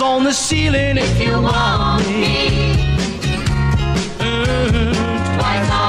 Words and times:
On 0.00 0.24
the 0.24 0.32
ceiling 0.32 0.96
if 0.96 1.20
you 1.20 1.40
want. 1.40 2.04
Mm, 4.18 4.92
no. 5.68 5.88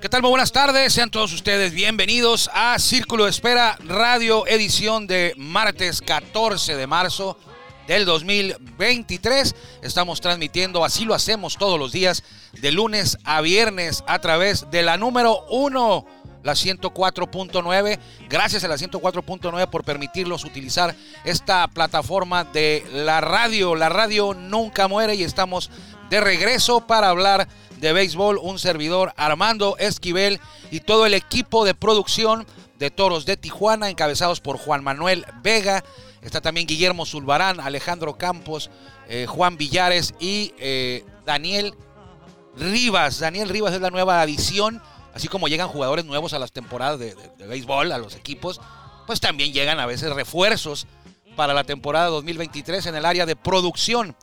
¿Qué 0.00 0.08
tal? 0.08 0.22
Muy 0.22 0.30
buenas 0.30 0.52
tardes, 0.52 0.92
sean 0.92 1.10
todos 1.10 1.32
ustedes 1.32 1.72
bienvenidos 1.72 2.50
a 2.52 2.78
Círculo 2.78 3.28
Espera 3.28 3.78
Radio, 3.84 4.46
edición 4.46 5.06
de 5.06 5.34
martes 5.36 6.00
14 6.00 6.76
de 6.76 6.86
marzo 6.86 7.38
del 7.86 8.04
2023. 8.04 9.54
Estamos 9.82 10.20
transmitiendo, 10.20 10.84
así 10.84 11.04
lo 11.04 11.14
hacemos 11.14 11.56
todos 11.56 11.78
los 11.78 11.92
días, 11.92 12.22
de 12.60 12.72
lunes 12.72 13.18
a 13.24 13.40
viernes 13.40 14.04
a 14.06 14.18
través 14.20 14.70
de 14.70 14.82
la 14.82 14.96
número 14.96 15.44
1, 15.50 16.06
la 16.42 16.52
104.9. 16.52 17.98
Gracias 18.28 18.64
a 18.64 18.68
la 18.68 18.76
104.9 18.76 19.68
por 19.68 19.84
permitirnos 19.84 20.44
utilizar 20.44 20.94
esta 21.24 21.66
plataforma 21.68 22.44
de 22.44 22.84
la 22.92 23.20
radio. 23.20 23.74
La 23.74 23.88
radio 23.88 24.34
nunca 24.34 24.88
muere 24.88 25.14
y 25.14 25.22
estamos 25.22 25.70
de 26.08 26.20
regreso 26.20 26.86
para 26.86 27.08
hablar 27.08 27.48
de 27.78 27.92
béisbol. 27.92 28.38
Un 28.38 28.58
servidor 28.58 29.12
Armando 29.16 29.76
Esquivel 29.78 30.40
y 30.70 30.80
todo 30.80 31.06
el 31.06 31.14
equipo 31.14 31.64
de 31.64 31.74
producción 31.74 32.46
de 32.78 32.90
Toros 32.90 33.26
de 33.26 33.36
Tijuana, 33.36 33.90
encabezados 33.90 34.40
por 34.40 34.56
Juan 34.56 34.82
Manuel 34.82 35.26
Vega. 35.42 35.84
Está 36.22 36.40
también 36.40 36.66
Guillermo 36.66 37.06
Zulbarán, 37.06 37.60
Alejandro 37.60 38.16
Campos, 38.16 38.70
eh, 39.08 39.26
Juan 39.26 39.56
Villares 39.56 40.14
y 40.18 40.54
eh, 40.58 41.04
Daniel 41.26 41.74
Rivas. 42.56 43.18
Daniel 43.18 43.48
Rivas 43.48 43.74
es 43.74 43.80
la 43.80 43.90
nueva 43.90 44.20
adición. 44.20 44.82
Así 45.14 45.28
como 45.28 45.48
llegan 45.48 45.68
jugadores 45.68 46.04
nuevos 46.04 46.32
a 46.32 46.38
las 46.38 46.52
temporadas 46.52 46.98
de, 46.98 47.14
béisbol, 47.46 47.92
a 47.92 47.98
los 47.98 48.14
equipos, 48.14 48.60
pues 49.06 49.20
también 49.20 49.52
llegan 49.52 49.80
a 49.80 49.86
veces 49.86 50.12
refuerzos 50.12 50.86
para 51.36 51.54
la 51.54 51.64
temporada 51.64 52.08
2023 52.08 52.86
en 52.86 52.94
el 52.94 53.04
área 53.04 53.26
de 53.26 53.36
producción 53.36 54.16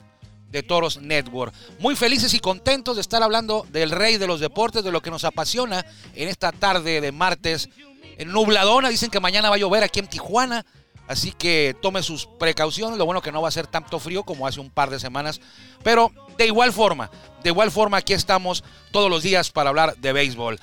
de 0.50 0.64
Toros 0.64 1.02
Network. 1.02 1.54
Muy 1.80 1.96
felices 1.96 2.34
y 2.34 2.40
contentos 2.40 2.96
de 2.96 3.02
estar 3.02 3.22
hablando 3.22 3.66
del 3.70 3.92
rey 3.92 4.18
de 4.18 4.28
los 4.28 4.40
deportes, 4.40 4.84
de 4.84 4.92
lo 4.92 5.02
que 5.02 5.12
nos 5.12 5.24
apasiona 5.24 5.86
en 6.16 6.30
esta 6.30 6.52
tarde 6.52 7.02
de 7.02 7.12
martes. 7.12 7.70
En 8.18 8.32
nubladona, 8.32 8.90
dicen 8.90 9.12
que 9.12 9.20
mañana 9.20 9.50
va 9.50 9.56
a 9.56 9.60
llover 9.60 9.84
aquí 9.84 10.00
en 10.00 10.08
Tijuana, 10.08 10.66
así 11.08 11.32
que 11.32 11.76
tome 11.82 12.02
sus 12.02 12.26
precauciones. 12.26 12.98
Lo 12.98 13.06
bueno 13.06 13.22
que 13.22 13.32
no 13.32 13.42
va 13.42 13.50
a 13.50 13.52
ser 13.52 13.68
tanto 13.68 14.00
frío 14.00 14.24
como 14.24 14.48
hace 14.48 14.60
un 14.60 14.70
par 14.70 14.90
de 14.90 15.00
semanas, 15.00 15.42
pero 15.84 16.12
de 16.38 16.48
igual 16.48 16.72
forma, 16.72 17.12
de 17.44 17.50
igual 17.50 17.72
forma 17.72 17.98
aquí 17.98 18.14
estamos 18.14 18.64
todos 18.92 19.10
los 19.10 19.24
días 19.24 19.52
para 19.52 19.70
hablar 19.70 19.98
de 19.98 20.14
béisbol. 20.14 20.60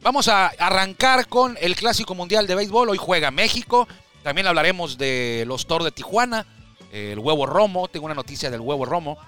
Vamos 0.00 0.28
a 0.28 0.46
arrancar 0.46 1.26
con 1.26 1.58
el 1.60 1.74
Clásico 1.74 2.14
Mundial 2.14 2.46
de 2.46 2.54
Béisbol. 2.54 2.88
Hoy 2.88 2.98
juega 2.98 3.32
México. 3.32 3.88
También 4.22 4.46
hablaremos 4.46 4.96
de 4.96 5.44
los 5.46 5.66
Toros 5.66 5.84
de 5.84 5.90
Tijuana, 5.90 6.46
el 6.92 7.18
huevo 7.18 7.46
romo. 7.46 7.88
Tengo 7.88 8.06
una 8.06 8.14
noticia 8.14 8.48
del 8.48 8.60
huevo 8.60 8.84
romo. 8.84 9.18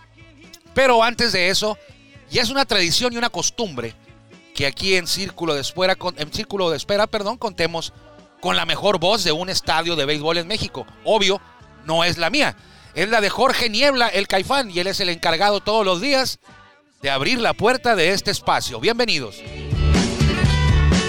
Pero 0.72 1.02
antes 1.02 1.32
de 1.32 1.48
eso, 1.48 1.76
ya 2.30 2.42
es 2.42 2.50
una 2.50 2.64
tradición 2.66 3.12
y 3.12 3.16
una 3.16 3.30
costumbre 3.30 3.94
que 4.54 4.64
aquí 4.66 4.94
en 4.94 5.08
Círculo 5.08 5.54
de 5.54 5.60
Espera, 5.60 5.96
en 6.16 6.32
Círculo 6.32 6.70
de 6.70 6.76
Espera, 6.76 7.08
perdón, 7.08 7.36
contemos 7.36 7.92
con 8.40 8.54
la 8.54 8.64
mejor 8.64 9.00
voz 9.00 9.24
de 9.24 9.32
un 9.32 9.50
estadio 9.50 9.96
de 9.96 10.04
béisbol 10.04 10.38
en 10.38 10.46
México. 10.46 10.86
Obvio, 11.04 11.40
no 11.84 12.04
es 12.04 12.16
la 12.16 12.30
mía. 12.30 12.56
Es 12.94 13.08
la 13.08 13.20
de 13.20 13.28
Jorge 13.28 13.70
Niebla, 13.70 14.08
el 14.08 14.28
Caifán, 14.28 14.70
y 14.70 14.78
él 14.78 14.86
es 14.86 15.00
el 15.00 15.08
encargado 15.08 15.60
todos 15.60 15.84
los 15.84 16.00
días 16.00 16.38
de 17.02 17.10
abrir 17.10 17.40
la 17.40 17.54
puerta 17.54 17.96
de 17.96 18.12
este 18.12 18.30
espacio. 18.30 18.78
Bienvenidos. 18.78 19.42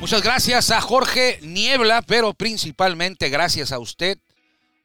Muchas 0.00 0.22
gracias 0.22 0.70
a 0.70 0.80
Jorge 0.80 1.38
Niebla, 1.42 2.02
pero 2.02 2.32
principalmente 2.32 3.28
gracias 3.28 3.70
a 3.70 3.78
usted, 3.78 4.18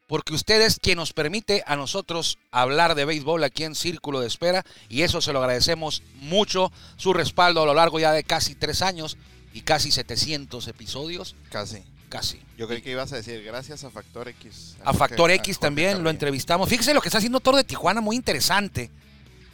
porque 0.08 0.34
usted 0.34 0.62
es 0.62 0.78
quien 0.80 0.98
nos 0.98 1.14
permite 1.14 1.64
a 1.66 1.76
nosotros 1.78 2.38
hablar 2.52 2.96
de 2.96 3.06
béisbol 3.06 3.44
aquí 3.44 3.64
en 3.64 3.76
Círculo 3.76 4.20
de 4.20 4.28
Espera, 4.28 4.66
y 4.90 5.04
eso 5.04 5.22
se 5.22 5.32
lo 5.32 5.40
agradecemos 5.40 6.04
mucho, 6.16 6.72
su 6.98 7.14
respaldo 7.14 7.64
a 7.64 7.66
lo 7.66 7.74
largo 7.74 7.98
ya 8.00 8.12
de 8.12 8.24
casi 8.24 8.56
tres 8.56 8.82
años 8.82 9.18
y 9.54 9.62
casi 9.62 9.90
700 9.90 10.68
episodios, 10.68 11.36
Casi. 11.50 11.82
casi. 12.10 12.42
Yo 12.58 12.68
creí 12.68 12.82
que 12.82 12.92
ibas 12.92 13.14
a 13.14 13.16
decir 13.16 13.42
gracias 13.42 13.86
a 13.86 13.90
Factor 13.92 14.28
X. 14.28 14.76
A 14.84 14.94
Factor 14.94 15.32
X 15.32 15.58
a 15.58 15.60
también 15.62 16.04
lo 16.04 16.10
entrevistamos. 16.10 16.68
Fíjese 16.68 16.94
lo 16.94 17.00
que 17.02 17.08
está 17.08 17.20
haciendo 17.20 17.40
Toro 17.40 17.56
de 17.56 17.64
Tijuana, 17.64 18.02
muy 18.02 18.18
interesante. 18.18 18.92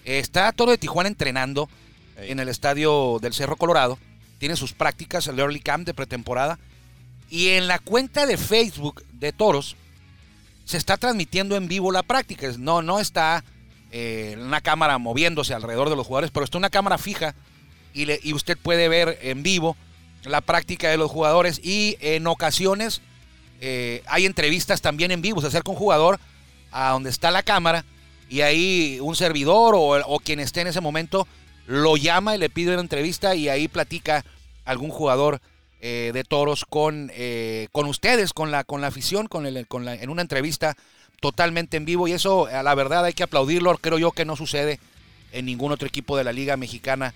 Está 0.05 0.51
Toro 0.53 0.71
de 0.71 0.79
Tijuana 0.79 1.07
entrenando 1.07 1.69
Ey. 2.17 2.31
en 2.31 2.39
el 2.39 2.49
estadio 2.49 3.19
del 3.21 3.35
Cerro 3.35 3.55
Colorado. 3.57 3.99
Tiene 4.41 4.55
sus 4.55 4.73
prácticas, 4.73 5.27
el 5.27 5.37
Early 5.37 5.59
Camp 5.59 5.85
de 5.85 5.93
pretemporada. 5.93 6.57
Y 7.29 7.49
en 7.49 7.67
la 7.67 7.77
cuenta 7.77 8.25
de 8.25 8.37
Facebook 8.37 9.03
de 9.13 9.31
Toros 9.31 9.75
se 10.65 10.77
está 10.77 10.97
transmitiendo 10.97 11.55
en 11.55 11.67
vivo 11.67 11.91
la 11.91 12.01
práctica. 12.01 12.47
No, 12.57 12.81
no 12.81 12.99
está 12.99 13.43
eh, 13.91 14.35
una 14.41 14.59
cámara 14.59 14.97
moviéndose 14.97 15.53
alrededor 15.53 15.91
de 15.91 15.95
los 15.95 16.07
jugadores, 16.07 16.31
pero 16.31 16.43
está 16.43 16.57
una 16.57 16.71
cámara 16.71 16.97
fija 16.97 17.35
y, 17.93 18.33
usted 18.33 18.57
puede 18.57 18.89
ver 18.89 19.19
en 19.21 19.43
vivo 19.43 19.77
la 20.23 20.41
práctica 20.41 20.89
de 20.89 20.97
los 20.97 21.11
jugadores 21.11 21.61
y 21.63 21.97
en 22.01 22.25
ocasiones 22.25 23.01
eh, 23.59 24.01
hay 24.07 24.25
entrevistas 24.25 24.81
también 24.81 25.11
en 25.11 25.21
vivo. 25.21 25.41
Se 25.41 25.47
acerca 25.49 25.69
un 25.69 25.77
jugador 25.77 26.19
a 26.71 26.89
donde 26.89 27.11
está 27.11 27.29
la 27.29 27.43
cámara 27.43 27.85
y 28.27 28.41
ahí 28.41 28.97
un 29.03 29.15
servidor 29.15 29.75
o 29.75 30.19
quien 30.19 30.39
esté 30.39 30.61
en 30.61 30.67
ese 30.67 30.81
momento 30.81 31.27
lo 31.71 31.95
llama 31.95 32.35
y 32.35 32.37
le 32.37 32.49
pide 32.49 32.73
una 32.73 32.81
entrevista 32.81 33.33
y 33.33 33.47
ahí 33.47 33.67
platica 33.67 34.25
algún 34.65 34.89
jugador 34.89 35.39
eh, 35.79 36.11
de 36.13 36.23
toros 36.23 36.65
con, 36.65 37.09
eh, 37.13 37.67
con 37.71 37.87
ustedes, 37.87 38.33
con 38.33 38.51
la, 38.51 38.63
con 38.63 38.81
la 38.81 38.87
afición, 38.87 39.27
con 39.27 39.45
el, 39.45 39.65
con 39.67 39.85
la, 39.85 39.95
en 39.95 40.09
una 40.09 40.21
entrevista 40.21 40.75
totalmente 41.21 41.77
en 41.77 41.85
vivo. 41.85 42.07
Y 42.07 42.11
eso, 42.11 42.47
a 42.47 42.61
la 42.61 42.75
verdad, 42.75 43.05
hay 43.05 43.13
que 43.13 43.23
aplaudirlo. 43.23 43.75
Creo 43.77 43.97
yo 43.97 44.11
que 44.11 44.25
no 44.25 44.35
sucede 44.35 44.79
en 45.31 45.45
ningún 45.45 45.71
otro 45.71 45.87
equipo 45.87 46.17
de 46.17 46.23
la 46.25 46.33
Liga 46.33 46.57
Mexicana 46.57 47.13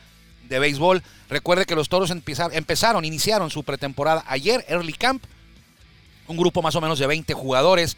de 0.47 0.59
Béisbol. 0.59 1.03
Recuerde 1.29 1.65
que 1.65 1.75
los 1.75 1.89
toros 1.89 2.09
empezar- 2.11 2.51
empezaron, 2.53 3.03
iniciaron 3.03 3.49
su 3.49 3.63
pretemporada 3.63 4.23
ayer, 4.27 4.63
Early 4.69 4.93
Camp, 4.93 5.23
un 6.27 6.37
grupo 6.37 6.61
más 6.61 6.75
o 6.75 6.81
menos 6.81 6.97
de 6.97 7.07
20 7.07 7.33
jugadores. 7.33 7.97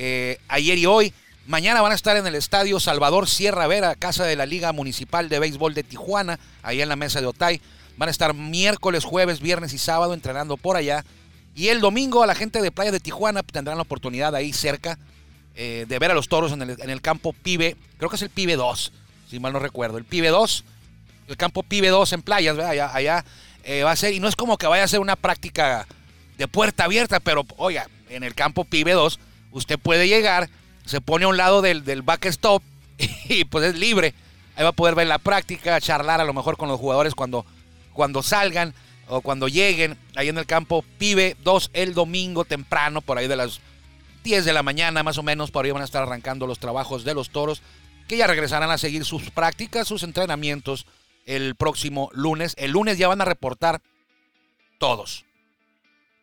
eh, 0.00 0.38
ayer 0.48 0.78
y 0.78 0.86
hoy. 0.86 1.12
Mañana 1.48 1.80
van 1.80 1.92
a 1.92 1.94
estar 1.94 2.14
en 2.18 2.26
el 2.26 2.34
estadio 2.34 2.78
Salvador 2.78 3.26
Sierra 3.26 3.66
Vera, 3.66 3.94
casa 3.94 4.26
de 4.26 4.36
la 4.36 4.44
Liga 4.44 4.70
Municipal 4.74 5.30
de 5.30 5.38
Béisbol 5.38 5.72
de 5.72 5.82
Tijuana, 5.82 6.38
ahí 6.62 6.82
en 6.82 6.90
la 6.90 6.94
mesa 6.94 7.22
de 7.22 7.26
Otay. 7.26 7.62
Van 7.96 8.10
a 8.10 8.12
estar 8.12 8.34
miércoles, 8.34 9.06
jueves, 9.06 9.40
viernes 9.40 9.72
y 9.72 9.78
sábado 9.78 10.12
entrenando 10.12 10.58
por 10.58 10.76
allá. 10.76 11.06
Y 11.54 11.68
el 11.68 11.80
domingo 11.80 12.22
a 12.22 12.26
la 12.26 12.34
gente 12.34 12.60
de 12.60 12.70
Playa 12.70 12.92
de 12.92 13.00
Tijuana 13.00 13.42
tendrán 13.42 13.78
la 13.78 13.82
oportunidad 13.84 14.34
ahí 14.34 14.52
cerca 14.52 14.98
eh, 15.54 15.86
de 15.88 15.98
ver 15.98 16.10
a 16.10 16.14
los 16.14 16.28
toros 16.28 16.52
en 16.52 16.60
el, 16.60 17.00
campo 17.00 17.32
Pibe, 17.32 17.78
creo 17.96 18.10
que 18.10 18.16
es 18.16 18.22
el 18.22 18.28
Pibe 18.28 18.56
2, 18.56 18.92
si 19.30 19.40
mal 19.40 19.54
no 19.54 19.58
recuerdo. 19.58 19.96
El 19.96 20.04
Pibe 20.04 20.28
2, 20.28 20.64
el 21.28 21.36
campo 21.38 21.62
Pibe 21.62 21.88
2 21.88 22.12
en 22.12 22.20
playas, 22.20 22.58
allá 22.58 23.24
eh, 23.64 23.84
va 23.84 23.92
a 23.92 23.96
ser, 23.96 24.12
y 24.12 24.20
no 24.20 24.28
es 24.28 24.36
como 24.36 24.58
que 24.58 24.66
vaya 24.66 24.84
a 24.84 24.88
ser 24.88 25.00
una 25.00 25.16
práctica 25.16 25.86
de 26.36 26.46
puerta 26.46 26.84
abierta, 26.84 27.20
pero 27.20 27.46
oiga, 27.56 27.88
en 28.10 28.22
el 28.22 28.34
campo 28.34 28.66
Pibe 28.66 28.92
2, 28.92 29.18
usted 29.52 29.78
puede 29.78 30.08
llegar, 30.08 30.50
se 30.88 31.00
pone 31.00 31.24
a 31.24 31.28
un 31.28 31.36
lado 31.36 31.62
del, 31.62 31.84
del 31.84 32.02
backstop 32.02 32.62
y 33.28 33.44
pues 33.44 33.64
es 33.64 33.78
libre. 33.78 34.14
Ahí 34.56 34.64
va 34.64 34.70
a 34.70 34.72
poder 34.72 34.94
ver 34.94 35.06
la 35.06 35.18
práctica, 35.18 35.80
charlar 35.80 36.20
a 36.20 36.24
lo 36.24 36.34
mejor 36.34 36.56
con 36.56 36.68
los 36.68 36.80
jugadores 36.80 37.14
cuando 37.14 37.44
cuando 37.92 38.22
salgan 38.22 38.74
o 39.08 39.20
cuando 39.22 39.48
lleguen 39.48 39.98
ahí 40.14 40.28
en 40.28 40.38
el 40.38 40.46
campo, 40.46 40.84
pibe, 40.98 41.36
dos 41.42 41.70
el 41.72 41.94
domingo 41.94 42.44
temprano, 42.44 43.00
por 43.00 43.18
ahí 43.18 43.26
de 43.26 43.34
las 43.36 43.60
10 44.22 44.44
de 44.44 44.52
la 44.52 44.62
mañana 44.62 45.02
más 45.02 45.18
o 45.18 45.22
menos, 45.22 45.50
por 45.50 45.64
ahí 45.64 45.70
van 45.72 45.82
a 45.82 45.84
estar 45.84 46.02
arrancando 46.04 46.46
los 46.46 46.60
trabajos 46.60 47.04
de 47.04 47.14
los 47.14 47.30
toros, 47.30 47.62
que 48.06 48.16
ya 48.16 48.26
regresarán 48.26 48.70
a 48.70 48.78
seguir 48.78 49.04
sus 49.04 49.30
prácticas, 49.30 49.88
sus 49.88 50.02
entrenamientos 50.02 50.86
el 51.26 51.56
próximo 51.56 52.08
lunes. 52.12 52.54
El 52.56 52.70
lunes 52.70 52.98
ya 52.98 53.08
van 53.08 53.20
a 53.20 53.24
reportar 53.24 53.82
todos. 54.78 55.24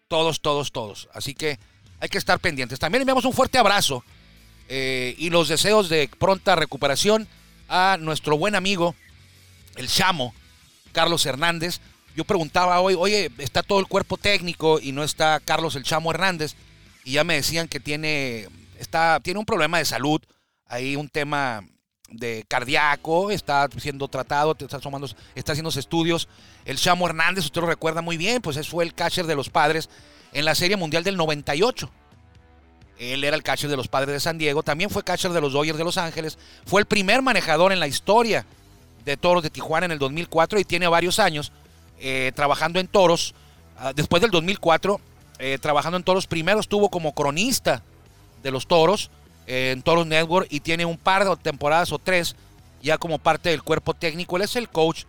Todos, 0.07 0.39
todos, 0.39 0.71
todos. 0.71 1.09
Así 1.13 1.33
que 1.35 1.59
hay 2.00 2.09
que 2.09 2.18
estar 2.18 2.39
pendientes. 2.39 2.79
También 2.79 3.01
enviamos 3.01 3.25
un 3.25 3.33
fuerte 3.33 3.57
abrazo 3.57 4.03
eh, 4.67 5.15
y 5.17 5.29
los 5.29 5.47
deseos 5.47 5.89
de 5.89 6.09
pronta 6.17 6.56
recuperación 6.56 7.27
a 7.67 7.97
nuestro 8.00 8.38
buen 8.38 8.56
amigo, 8.56 8.95
el 9.75 9.88
Chamo, 9.88 10.33
Carlos 10.91 11.25
Hernández. 11.25 11.81
Yo 12.15 12.23
preguntaba 12.23 12.79
hoy, 12.79 12.95
oye, 12.97 13.31
está 13.38 13.62
todo 13.62 13.79
el 13.79 13.88
cuerpo 13.88 14.17
técnico 14.17 14.79
y 14.79 14.91
no 14.91 15.03
está 15.03 15.39
Carlos 15.39 15.75
el 15.75 15.83
Chamo 15.83 16.12
Hernández. 16.12 16.56
Y 17.03 17.13
ya 17.13 17.23
me 17.23 17.35
decían 17.35 17.67
que 17.67 17.79
tiene, 17.79 18.47
está, 18.79 19.19
tiene 19.21 19.39
un 19.39 19.45
problema 19.45 19.77
de 19.77 19.85
salud, 19.85 20.21
hay 20.65 20.95
un 20.95 21.09
tema 21.09 21.63
de 22.09 22.45
cardíaco, 22.47 23.31
está 23.31 23.68
siendo 23.77 24.07
tratado, 24.07 24.56
está, 24.57 24.79
tomando, 24.79 25.07
está 25.35 25.51
haciendo 25.51 25.69
estudios. 25.69 26.27
El 26.63 26.77
Chamo 26.77 27.07
Hernández, 27.07 27.45
usted 27.45 27.61
lo 27.61 27.68
recuerda 27.68 28.01
muy 28.01 28.18
bien, 28.18 28.41
pues 28.41 28.68
fue 28.68 28.83
el 28.83 28.94
catcher 28.94 29.25
de 29.27 29.35
los 29.35 29.50
padres 29.50 29.89
en 30.33 30.45
la 30.45 30.56
Serie 30.56 30.77
Mundial 30.77 31.03
del 31.03 31.18
98. 31.18 31.91
Él 32.97 33.24
era 33.24 33.36
el 33.36 33.44
catcher 33.44 33.69
de 33.69 33.77
los 33.77 33.88
padres 33.88 34.13
de 34.13 34.19
San 34.19 34.38
Diego, 34.38 34.63
también 34.63 34.89
fue 34.89 35.03
catcher 35.03 35.31
de 35.31 35.42
los 35.42 35.53
Dodgers 35.53 35.77
de 35.77 35.83
Los 35.83 35.97
Ángeles, 35.97 36.38
fue 36.65 36.81
el 36.81 36.88
primer 36.88 37.21
manejador 37.21 37.71
en 37.71 37.80
la 37.80 37.88
historia 37.88 38.45
de 39.06 39.18
toros 39.18 39.44
de 39.44 39.50
Tijuana 39.50 39.86
en 39.86 39.92
el 39.92 40.00
2004 40.00 40.59
y 40.59 40.65
tiene 40.65 40.88
varios 40.88 41.19
años 41.19 41.51
eh, 42.00 42.31
trabajando 42.36 42.80
en 42.80 42.88
toros. 42.88 43.33
Ah, 43.77 43.94
después 43.94 44.21
del 44.21 44.31
2004, 44.31 45.00
eh, 45.39 45.57
trabajando 45.62 45.97
en 45.97 46.03
toros, 46.03 46.27
primero 46.27 46.59
estuvo 46.59 46.89
como 46.89 47.13
cronista 47.13 47.83
de 48.42 48.51
los 48.51 48.68
toros 48.68 49.12
eh, 49.47 49.71
en 49.71 49.81
Toros 49.81 50.07
Network 50.07 50.47
y 50.50 50.59
tiene 50.59 50.86
un 50.86 50.97
par 50.97 51.27
de 51.27 51.36
temporadas 51.38 51.92
o 51.92 52.00
tres 52.00 52.36
ya 52.81 52.97
como 52.97 53.19
parte 53.19 53.50
del 53.50 53.63
cuerpo 53.63 53.94
técnico. 53.94 54.38
Él 54.38 54.44
es 54.44 54.56
el 54.56 54.69
coach 54.69 55.03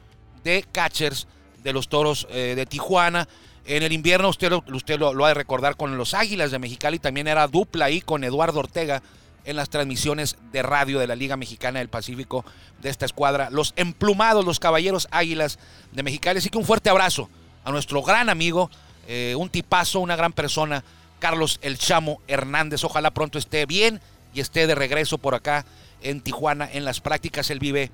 de 0.44 0.64
catchers 0.70 1.26
de 1.62 1.72
los 1.72 1.88
toros 1.88 2.26
de 2.30 2.64
Tijuana. 2.64 3.28
En 3.68 3.82
el 3.82 3.92
invierno 3.92 4.28
usted, 4.28 4.48
lo, 4.50 5.24
ha 5.24 5.28
de 5.28 5.34
recordar 5.34 5.76
con 5.76 5.98
los 5.98 6.14
Águilas 6.14 6.52
de 6.52 6.60
Mexicali, 6.60 7.00
también 7.00 7.26
era 7.26 7.48
dupla 7.48 7.86
ahí 7.86 8.00
con 8.00 8.22
Eduardo 8.22 8.60
Ortega 8.60 9.02
en 9.44 9.56
las 9.56 9.70
transmisiones 9.70 10.36
de 10.52 10.62
radio 10.62 11.00
de 11.00 11.08
la 11.08 11.16
Liga 11.16 11.36
Mexicana 11.36 11.80
del 11.80 11.88
Pacífico 11.88 12.44
de 12.80 12.90
esta 12.90 13.06
escuadra. 13.06 13.50
Los 13.50 13.74
emplumados, 13.76 14.44
los 14.44 14.60
caballeros 14.60 15.08
Águilas 15.10 15.58
de 15.90 16.04
Mexicali. 16.04 16.38
Así 16.38 16.48
que 16.48 16.58
un 16.58 16.64
fuerte 16.64 16.90
abrazo 16.90 17.28
a 17.64 17.72
nuestro 17.72 18.02
gran 18.02 18.28
amigo, 18.28 18.70
eh, 19.08 19.34
un 19.36 19.48
tipazo, 19.48 19.98
una 19.98 20.14
gran 20.14 20.32
persona, 20.32 20.84
Carlos 21.18 21.58
El 21.60 21.76
Chamo 21.76 22.20
Hernández. 22.28 22.84
Ojalá 22.84 23.10
pronto 23.12 23.36
esté 23.36 23.66
bien 23.66 24.00
y 24.32 24.40
esté 24.40 24.68
de 24.68 24.76
regreso 24.76 25.18
por 25.18 25.34
acá 25.34 25.66
en 26.02 26.20
Tijuana 26.20 26.68
en 26.72 26.84
las 26.84 27.00
prácticas. 27.00 27.50
Él 27.50 27.58
vive 27.58 27.90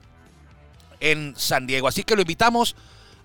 en 1.01 1.35
San 1.37 1.67
Diego. 1.67 1.89
Así 1.89 2.05
que 2.05 2.15
lo 2.15 2.23
invitamos 2.23 2.77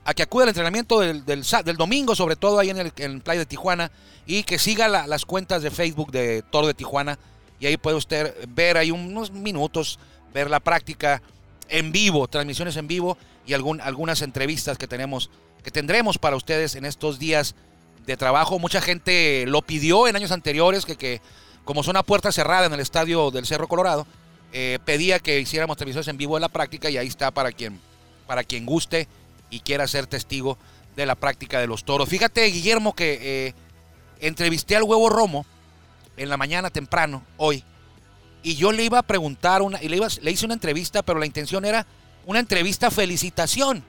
a 0.08 0.14
que 0.14 0.24
acude 0.24 0.44
al 0.44 0.50
entrenamiento 0.50 1.02
del, 1.02 1.26
del, 1.26 1.76
domingo, 1.76 2.16
sobre 2.16 2.38
todo 2.38 2.60
ahí 2.60 2.70
en 2.70 2.78
el, 2.78 2.94
en 2.96 3.20
Play 3.20 3.38
de 3.38 3.46
Tijuana, 3.46 3.92
y 4.26 4.44
que 4.44 4.58
siga 4.58 4.88
la, 4.88 5.06
las 5.06 5.26
cuentas 5.26 5.62
de 5.62 5.70
Facebook 5.70 6.12
de 6.12 6.44
Toro 6.44 6.66
de 6.66 6.74
Tijuana. 6.74 7.20
Y 7.60 7.66
ahí 7.66 7.76
puede 7.76 7.98
usted 7.98 8.34
ver 8.48 8.78
ahí 8.78 8.90
unos 8.90 9.32
minutos, 9.32 10.00
ver 10.34 10.50
la 10.50 10.62
práctica 10.62 11.22
en 11.68 11.92
vivo, 11.92 12.30
transmisiones 12.30 12.78
en 12.78 12.88
vivo 12.88 13.18
y 13.46 13.52
algún, 13.52 13.82
algunas 13.82 14.22
entrevistas 14.22 14.78
que 14.78 14.88
tenemos, 14.88 15.30
que 15.62 15.72
tendremos 15.72 16.18
para 16.18 16.38
ustedes 16.38 16.76
en 16.76 16.86
estos 16.86 17.20
días 17.20 17.56
de 18.06 18.16
trabajo. 18.16 18.60
Mucha 18.60 18.80
gente 18.80 19.44
lo 19.46 19.62
pidió 19.62 20.08
en 20.08 20.16
años 20.16 20.32
anteriores, 20.32 20.86
que, 20.86 20.96
que 20.96 21.20
como 21.66 21.84
son 21.84 21.98
a 21.98 22.04
puerta 22.04 22.32
cerrada 22.32 22.68
en 22.68 22.74
el 22.74 22.80
estadio 22.80 23.30
del 23.30 23.46
Cerro 23.46 23.68
Colorado, 23.68 24.08
eh, 24.54 24.80
pedía 24.86 25.20
que 25.20 25.38
hiciéramos 25.38 25.76
transmisiones 25.76 26.08
en 26.08 26.16
vivo 26.16 26.36
de 26.36 26.42
la 26.42 26.48
práctica 26.48 26.90
y 26.90 26.96
ahí 26.96 27.08
está 27.08 27.30
para 27.32 27.52
quien, 27.52 27.82
para 28.26 28.46
quien 28.46 28.66
guste 28.66 29.10
y 29.50 29.62
quiera 29.62 29.88
ser 29.88 30.08
testigo 30.08 30.58
de 30.96 31.06
la 31.06 31.16
práctica 31.16 31.60
de 31.60 31.68
los 31.68 31.84
toros. 31.84 32.10
Fíjate, 32.10 32.44
Guillermo, 32.46 32.94
que 32.94 33.20
eh, 33.22 33.54
entrevisté 34.20 34.76
al 34.76 34.84
huevo 34.84 35.10
Romo 35.10 35.46
en 36.18 36.30
la 36.30 36.38
mañana 36.38 36.70
temprano, 36.70 37.24
hoy, 37.38 37.64
y 38.44 38.56
yo 38.56 38.72
le 38.72 38.84
iba 38.84 39.00
a 39.00 39.04
preguntar, 39.04 39.62
una, 39.62 39.82
y 39.82 39.90
le, 39.90 39.98
iba, 39.98 40.08
le 40.22 40.32
hice 40.32 40.46
una 40.46 40.56
entrevista, 40.56 41.04
pero 41.04 41.20
la 41.20 41.26
intención 41.26 41.66
era 41.66 41.86
una 42.26 42.40
entrevista 42.40 42.90
felicitación, 42.90 43.84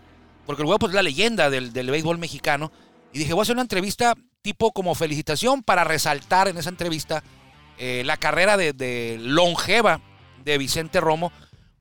porque 0.47 0.63
el 0.63 0.67
huevo 0.67 0.79
pues, 0.79 0.91
es 0.91 0.95
la 0.95 1.03
leyenda 1.03 1.49
del, 1.49 1.73
del 1.73 1.91
béisbol 1.91 2.19
mexicano, 2.19 2.71
y 3.13 3.21
dije, 3.21 3.33
voy 3.33 3.41
a 3.41 3.43
hacer 3.43 3.55
una 3.55 3.63
entrevista 3.63 4.15
tipo 4.43 4.73
como 4.73 4.95
felicitación 4.95 5.63
para 5.63 5.85
resaltar 5.85 6.49
en 6.49 6.59
esa 6.59 6.69
entrevista 6.69 7.23
eh, 7.79 8.03
la 8.05 8.17
carrera 8.17 8.57
de, 8.57 8.73
de, 8.73 9.17
longeva 9.21 10.01
de 10.45 10.59
Vicente 10.59 11.01
Romo 11.01 11.33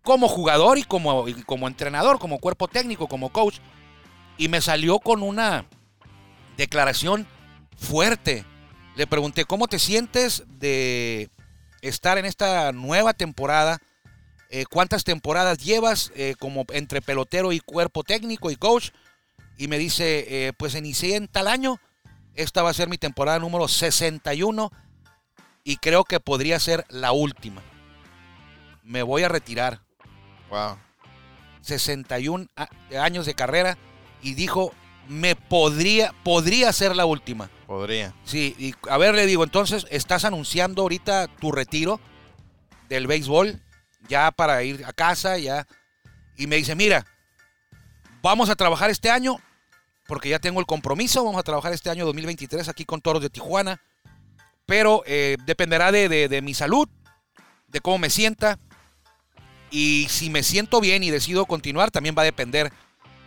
como 0.08 0.30
jugador 0.30 0.78
y 0.78 0.84
como, 0.84 1.26
como 1.46 1.68
entrenador, 1.68 2.18
como 2.18 2.40
cuerpo 2.40 2.70
técnico, 2.70 3.10
como 3.10 3.28
coach. 3.28 3.58
Y 4.38 4.48
me 4.48 4.62
salió 4.62 5.00
con 5.00 5.22
una 5.22 5.66
declaración 6.56 7.28
fuerte. 7.76 8.46
Le 8.96 9.06
pregunté, 9.06 9.44
¿cómo 9.44 9.68
te 9.68 9.80
sientes 9.80 10.46
de 10.48 11.30
estar 11.82 12.18
en 12.18 12.24
esta 12.24 12.72
nueva 12.72 13.16
temporada? 13.16 13.80
Eh, 14.50 14.64
¿Cuántas 14.66 15.04
temporadas 15.04 15.58
llevas 15.58 16.14
eh, 16.16 16.36
como 16.40 16.64
entre 16.70 17.02
pelotero 17.02 17.52
y 17.52 17.60
cuerpo 17.60 18.06
técnico 18.06 18.50
y 18.50 18.56
coach? 18.56 18.92
Y 19.58 19.68
me 19.68 19.78
dice, 19.78 20.26
eh, 20.30 20.54
pues 20.58 20.74
inicié 20.76 21.18
en 21.18 21.28
tal 21.28 21.50
año. 21.50 21.82
Esta 22.34 22.64
va 22.64 22.70
a 22.70 22.74
ser 22.74 22.88
mi 22.88 22.98
temporada 22.98 23.40
número 23.40 23.68
61 23.68 24.72
y 25.66 25.76
creo 25.76 26.06
que 26.06 26.22
podría 26.22 26.62
ser 26.62 26.86
la 26.88 27.12
última. 27.12 27.62
Me 28.84 29.04
voy 29.04 29.24
a 29.24 29.28
retirar. 29.28 29.86
Wow. 30.50 30.78
61 31.62 32.48
años 33.00 33.26
de 33.26 33.34
carrera 33.34 33.78
y 34.22 34.34
dijo, 34.34 34.74
me 35.08 35.36
podría, 35.36 36.14
podría 36.24 36.72
ser 36.74 36.96
la 36.96 37.06
última. 37.06 37.50
Podría. 37.66 38.14
Sí, 38.24 38.56
y 38.58 38.74
a 38.90 38.98
ver, 38.98 39.16
le 39.16 39.26
digo, 39.26 39.44
entonces, 39.44 39.86
¿estás 39.90 40.26
anunciando 40.26 40.84
ahorita 40.84 41.28
tu 41.28 41.52
retiro 41.52 42.00
del 42.90 43.08
béisbol? 43.08 43.62
Ya 44.08 44.32
para 44.32 44.64
ir 44.64 44.86
a 44.86 44.94
casa, 44.94 45.38
ya. 45.38 45.68
Y 46.38 46.48
me 46.48 46.56
dice, 46.56 46.76
mira, 46.76 47.06
vamos 48.22 48.50
a 48.50 48.56
trabajar 48.56 48.90
este 48.90 49.10
año, 49.10 49.38
porque 50.08 50.30
ya 50.30 50.40
tengo 50.40 50.60
el 50.60 50.66
compromiso, 50.66 51.24
vamos 51.24 51.40
a 51.40 51.44
trabajar 51.44 51.74
este 51.74 51.90
año 51.90 52.06
2023 52.06 52.70
aquí 52.70 52.86
con 52.86 53.02
Toros 53.02 53.22
de 53.22 53.30
Tijuana, 53.30 53.82
pero 54.66 55.04
eh, 55.06 55.38
dependerá 55.46 55.92
de, 55.92 56.08
de, 56.08 56.28
de 56.30 56.42
mi 56.42 56.54
salud, 56.54 56.88
de 57.68 57.82
cómo 57.82 57.98
me 57.98 58.10
sienta, 58.10 58.60
y 59.72 60.08
si 60.10 60.30
me 60.30 60.44
siento 60.44 60.80
bien 60.82 61.04
y 61.04 61.10
decido 61.10 61.46
continuar, 61.46 61.92
también 61.92 62.16
va 62.18 62.22
a 62.22 62.26
depender 62.26 62.72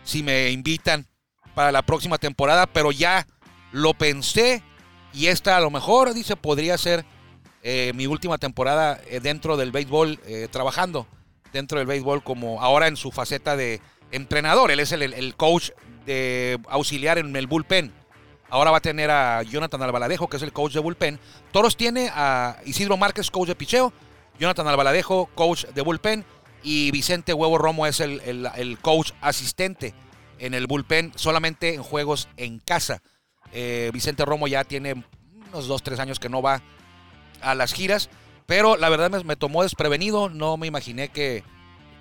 si 0.03 0.23
me 0.23 0.49
invitan 0.51 1.05
para 1.53 1.71
la 1.71 1.81
próxima 1.81 2.17
temporada, 2.17 2.65
pero 2.67 2.91
ya 2.91 3.27
lo 3.71 3.93
pensé 3.93 4.63
y 5.13 5.27
esta 5.27 5.57
a 5.57 5.61
lo 5.61 5.69
mejor, 5.69 6.13
dice, 6.13 6.35
podría 6.35 6.77
ser 6.77 7.05
eh, 7.63 7.91
mi 7.95 8.07
última 8.07 8.37
temporada 8.37 8.99
eh, 9.07 9.19
dentro 9.19 9.57
del 9.57 9.71
béisbol, 9.71 10.19
eh, 10.25 10.47
trabajando 10.49 11.05
dentro 11.53 11.77
del 11.77 11.87
béisbol 11.87 12.23
como 12.23 12.61
ahora 12.61 12.87
en 12.87 12.95
su 12.95 13.11
faceta 13.11 13.55
de 13.55 13.81
entrenador. 14.11 14.71
Él 14.71 14.79
es 14.79 14.91
el, 14.91 15.03
el, 15.03 15.35
coach 15.35 15.71
de 16.05 16.59
auxiliar 16.69 17.17
en 17.17 17.35
el 17.35 17.47
bullpen. 17.47 17.91
Ahora 18.49 18.71
va 18.71 18.77
a 18.77 18.81
tener 18.81 19.11
a 19.11 19.43
Jonathan 19.43 19.81
Albaladejo, 19.81 20.27
que 20.27 20.37
es 20.37 20.43
el 20.43 20.53
coach 20.53 20.73
de 20.73 20.79
bullpen. 20.79 21.19
Toros 21.51 21.77
tiene 21.77 22.09
a 22.13 22.57
Isidro 22.65 22.97
Márquez, 22.97 23.29
coach 23.29 23.49
de 23.49 23.55
picheo. 23.55 23.93
Jonathan 24.41 24.67
Albaladejo, 24.67 25.27
coach 25.35 25.65
de 25.65 25.81
bullpen. 25.83 26.25
Y 26.63 26.89
Vicente 26.89 27.33
Huevo 27.33 27.59
Romo 27.59 27.85
es 27.85 27.99
el, 27.99 28.77
coach 28.81 29.11
asistente 29.21 29.93
en 30.39 30.55
el 30.55 30.65
bullpen, 30.65 31.11
solamente 31.15 31.75
en 31.75 31.83
juegos 31.83 32.27
en 32.37 32.59
casa. 32.59 33.01
Eh, 33.51 33.91
Vicente 33.93 34.25
Romo 34.25 34.47
ya 34.47 34.63
tiene 34.63 35.03
unos 35.49 35.67
dos, 35.67 35.83
tres 35.83 35.99
años 35.99 36.19
que 36.19 36.29
no 36.29 36.41
va 36.41 36.61
a 37.41 37.53
las 37.55 37.73
giras, 37.73 38.09
pero 38.47 38.77
la 38.77 38.89
verdad 38.89 39.23
me, 39.23 39.35
tomó 39.35 39.63
desprevenido, 39.63 40.29
no 40.29 40.57
me 40.57 40.67
imaginé 40.67 41.09
que, 41.09 41.43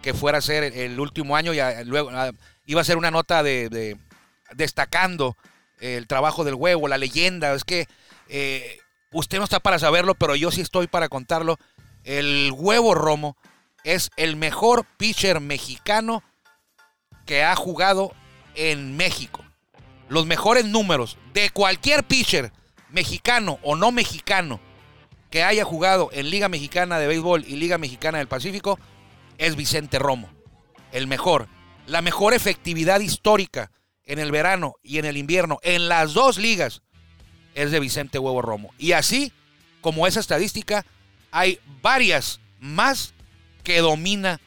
que, 0.02 0.14
fuera 0.14 0.38
a 0.38 0.42
ser 0.42 0.64
el 0.64 1.00
último 1.00 1.36
año, 1.36 1.52
ya 1.54 1.82
luego 1.84 2.10
ah, 2.12 2.32
iba 2.66 2.80
a 2.80 2.84
ser 2.84 2.98
una 2.98 3.10
nota 3.10 3.42
de, 3.42 3.68
de 3.70 3.96
destacando 4.54 5.36
el 5.78 6.06
trabajo 6.06 6.44
del 6.44 6.54
huevo, 6.54 6.88
la 6.88 6.98
leyenda, 6.98 7.54
es 7.54 7.64
que 7.64 7.86
eh, 8.28 8.78
usted 9.12 9.38
no 9.38 9.44
está 9.44 9.60
para 9.60 9.78
saberlo, 9.78 10.14
pero 10.14 10.36
yo 10.36 10.50
sí 10.50 10.60
estoy 10.60 10.86
para 10.86 11.08
contarlo. 11.08 11.58
El 12.10 12.50
huevo 12.52 12.96
Romo 12.96 13.36
es 13.84 14.10
el 14.16 14.34
mejor 14.34 14.84
pitcher 14.96 15.38
mexicano 15.38 16.24
que 17.24 17.44
ha 17.44 17.54
jugado 17.54 18.12
en 18.56 18.96
México. 18.96 19.44
Los 20.08 20.26
mejores 20.26 20.64
números 20.64 21.18
de 21.34 21.50
cualquier 21.50 22.02
pitcher, 22.02 22.52
mexicano 22.88 23.60
o 23.62 23.76
no 23.76 23.92
mexicano, 23.92 24.58
que 25.30 25.44
haya 25.44 25.64
jugado 25.64 26.10
en 26.12 26.30
Liga 26.30 26.48
Mexicana 26.48 26.98
de 26.98 27.06
Béisbol 27.06 27.44
y 27.46 27.54
Liga 27.54 27.78
Mexicana 27.78 28.18
del 28.18 28.26
Pacífico, 28.26 28.80
es 29.38 29.54
Vicente 29.54 30.00
Romo. 30.00 30.28
El 30.90 31.06
mejor. 31.06 31.46
La 31.86 32.02
mejor 32.02 32.34
efectividad 32.34 32.98
histórica 32.98 33.70
en 34.02 34.18
el 34.18 34.32
verano 34.32 34.74
y 34.82 34.98
en 34.98 35.04
el 35.04 35.16
invierno, 35.16 35.60
en 35.62 35.88
las 35.88 36.12
dos 36.12 36.38
ligas, 36.38 36.82
es 37.54 37.70
de 37.70 37.78
Vicente 37.78 38.18
Huevo 38.18 38.42
Romo. 38.42 38.74
Y 38.78 38.94
así 38.94 39.32
como 39.80 40.08
esa 40.08 40.18
estadística, 40.18 40.84
hay 41.30 41.58
varias 41.82 42.40
más 42.60 43.12
que 43.62 43.78
domina 43.78 44.40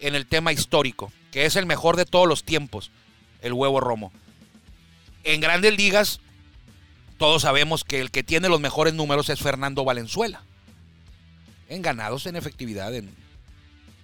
en 0.00 0.14
el 0.14 0.26
tema 0.26 0.52
histórico, 0.52 1.12
que 1.30 1.46
es 1.46 1.56
el 1.56 1.66
mejor 1.66 1.96
de 1.96 2.06
todos 2.06 2.28
los 2.28 2.44
tiempos, 2.44 2.90
el 3.42 3.52
Huevo 3.52 3.80
Romo. 3.80 4.12
En 5.24 5.40
grandes 5.40 5.76
ligas, 5.76 6.20
todos 7.18 7.42
sabemos 7.42 7.84
que 7.84 8.00
el 8.00 8.10
que 8.10 8.22
tiene 8.22 8.48
los 8.48 8.60
mejores 8.60 8.94
números 8.94 9.28
es 9.28 9.40
Fernando 9.40 9.84
Valenzuela. 9.84 10.42
En 11.68 11.82
ganados, 11.82 12.26
en 12.26 12.36
efectividad, 12.36 12.94
en 12.94 13.14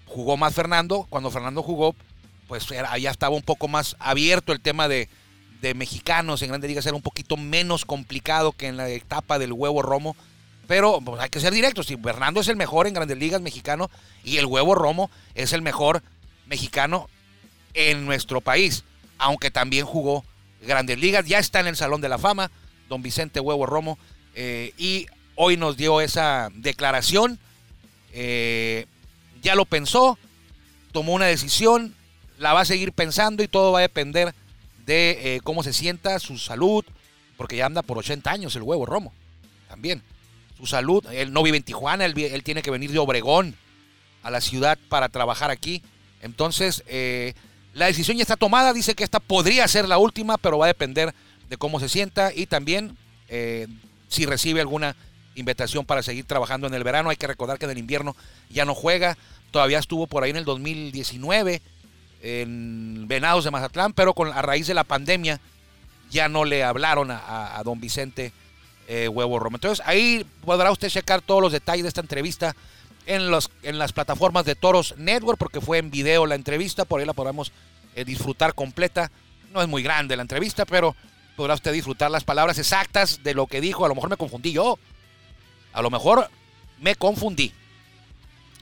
jugó 0.06 0.36
más 0.36 0.54
Fernando. 0.54 1.06
Cuando 1.08 1.30
Fernando 1.30 1.62
jugó, 1.62 1.94
pues 2.48 2.70
era, 2.70 2.96
ya 2.98 3.10
estaba 3.10 3.34
un 3.34 3.42
poco 3.42 3.68
más 3.68 3.96
abierto 3.98 4.52
el 4.52 4.60
tema 4.60 4.88
de, 4.88 5.08
de 5.60 5.74
mexicanos 5.74 6.42
en 6.42 6.48
grandes 6.48 6.68
ligas. 6.68 6.86
Era 6.86 6.96
un 6.96 7.02
poquito 7.02 7.36
menos 7.36 7.84
complicado 7.84 8.52
que 8.52 8.68
en 8.68 8.76
la 8.76 8.88
etapa 8.88 9.38
del 9.38 9.52
huevo 9.52 9.82
romo. 9.82 10.16
Pero 10.66 11.00
pues, 11.00 11.20
hay 11.20 11.28
que 11.28 11.40
ser 11.40 11.52
directos. 11.52 11.86
Si 11.86 11.96
Fernando 11.96 12.40
es 12.40 12.48
el 12.48 12.56
mejor 12.56 12.86
en 12.86 12.94
grandes 12.94 13.18
ligas 13.18 13.40
mexicano 13.40 13.90
y 14.22 14.38
el 14.38 14.46
huevo 14.46 14.74
romo 14.74 15.10
es 15.34 15.52
el 15.52 15.62
mejor 15.62 16.02
mexicano 16.46 17.08
en 17.74 18.06
nuestro 18.06 18.40
país. 18.40 18.84
Aunque 19.18 19.50
también 19.50 19.84
jugó 19.84 20.24
grandes 20.62 20.98
ligas. 20.98 21.26
Ya 21.26 21.38
está 21.38 21.60
en 21.60 21.66
el 21.66 21.76
Salón 21.76 22.00
de 22.00 22.08
la 22.08 22.18
Fama, 22.18 22.50
don 22.88 23.02
Vicente 23.02 23.40
Huevo 23.40 23.66
Romo. 23.66 23.98
eh, 24.34 24.72
y 24.76 25.06
hoy 25.36 25.56
nos 25.56 25.76
dio 25.76 26.00
esa 26.00 26.50
declaración. 26.54 27.38
Eh, 28.12 28.86
ya 29.42 29.54
lo 29.54 29.64
pensó, 29.64 30.18
tomó 30.92 31.12
una 31.12 31.26
decisión, 31.26 31.94
la 32.38 32.52
va 32.52 32.62
a 32.62 32.64
seguir 32.64 32.92
pensando 32.92 33.42
y 33.42 33.48
todo 33.48 33.72
va 33.72 33.80
a 33.80 33.82
depender 33.82 34.34
de 34.86 35.36
eh, 35.36 35.40
cómo 35.42 35.62
se 35.62 35.72
sienta, 35.72 36.18
su 36.18 36.38
salud, 36.38 36.84
porque 37.36 37.56
ya 37.56 37.66
anda 37.66 37.82
por 37.82 37.98
80 37.98 38.30
años 38.30 38.56
el 38.56 38.62
huevo 38.62 38.86
Romo, 38.86 39.12
también. 39.68 40.02
Su 40.56 40.66
salud, 40.66 41.04
él 41.12 41.32
no 41.32 41.42
vive 41.42 41.56
en 41.56 41.62
Tijuana, 41.62 42.04
él, 42.04 42.18
él 42.18 42.42
tiene 42.44 42.62
que 42.62 42.70
venir 42.70 42.92
de 42.92 42.98
Obregón 42.98 43.56
a 44.24 44.30
la 44.30 44.40
ciudad 44.40 44.78
para 44.88 45.08
trabajar 45.08 45.50
aquí. 45.50 45.82
Entonces, 46.22 46.82
eh, 46.86 47.34
la 47.74 47.86
decisión 47.86 48.16
ya 48.16 48.22
está 48.22 48.36
tomada, 48.36 48.72
dice 48.72 48.94
que 48.94 49.04
esta 49.04 49.20
podría 49.20 49.68
ser 49.68 49.86
la 49.86 49.98
última, 49.98 50.38
pero 50.38 50.58
va 50.58 50.66
a 50.66 50.68
depender 50.68 51.14
de 51.48 51.56
cómo 51.56 51.78
se 51.78 51.88
sienta 51.88 52.32
y 52.34 52.46
también 52.46 52.96
eh, 53.28 53.68
si 54.08 54.26
recibe 54.26 54.60
alguna 54.60 54.96
invitación 55.34 55.84
para 55.84 56.02
seguir 56.02 56.24
trabajando 56.24 56.66
en 56.66 56.74
el 56.74 56.84
verano. 56.84 57.10
Hay 57.10 57.16
que 57.16 57.26
recordar 57.26 57.58
que 57.58 57.66
en 57.66 57.72
el 57.72 57.78
invierno 57.78 58.16
ya 58.48 58.64
no 58.64 58.74
juega. 58.74 59.18
Todavía 59.50 59.78
estuvo 59.78 60.06
por 60.06 60.24
ahí 60.24 60.30
en 60.30 60.36
el 60.36 60.44
2019 60.44 61.60
en 62.22 63.06
Venados 63.06 63.44
de 63.44 63.50
Mazatlán, 63.50 63.92
pero 63.92 64.14
con, 64.14 64.32
a 64.32 64.40
raíz 64.40 64.66
de 64.66 64.74
la 64.74 64.84
pandemia 64.84 65.40
ya 66.10 66.28
no 66.28 66.44
le 66.44 66.64
hablaron 66.64 67.10
a 67.10 67.60
don 67.64 67.80
Vicente 67.80 68.32
eh, 68.88 69.08
Huevo 69.08 69.38
Romo. 69.38 69.56
Entonces 69.56 69.84
ahí 69.86 70.26
podrá 70.44 70.70
usted 70.70 70.88
checar 70.88 71.22
todos 71.22 71.40
los 71.40 71.52
detalles 71.52 71.84
de 71.84 71.88
esta 71.88 72.00
entrevista 72.00 72.54
en, 73.06 73.30
los, 73.30 73.50
en 73.62 73.78
las 73.78 73.92
plataformas 73.92 74.44
de 74.44 74.54
Toros 74.54 74.94
Network, 74.96 75.38
porque 75.38 75.60
fue 75.60 75.78
en 75.78 75.90
video 75.90 76.26
la 76.26 76.34
entrevista, 76.34 76.84
por 76.84 77.00
ahí 77.00 77.06
la 77.06 77.12
podremos 77.12 77.52
eh, 77.94 78.04
disfrutar 78.04 78.54
completa. 78.54 79.10
No 79.52 79.62
es 79.62 79.68
muy 79.68 79.82
grande 79.82 80.16
la 80.16 80.22
entrevista, 80.22 80.64
pero 80.64 80.96
podrá 81.36 81.54
usted 81.54 81.72
disfrutar 81.72 82.10
las 82.10 82.24
palabras 82.24 82.58
exactas 82.58 83.22
de 83.22 83.34
lo 83.34 83.46
que 83.46 83.60
dijo. 83.60 83.84
A 83.84 83.88
lo 83.88 83.94
mejor 83.94 84.10
me 84.10 84.16
confundí 84.16 84.52
yo. 84.52 84.78
A 85.72 85.82
lo 85.82 85.90
mejor 85.90 86.28
me 86.80 86.94
confundí. 86.96 87.52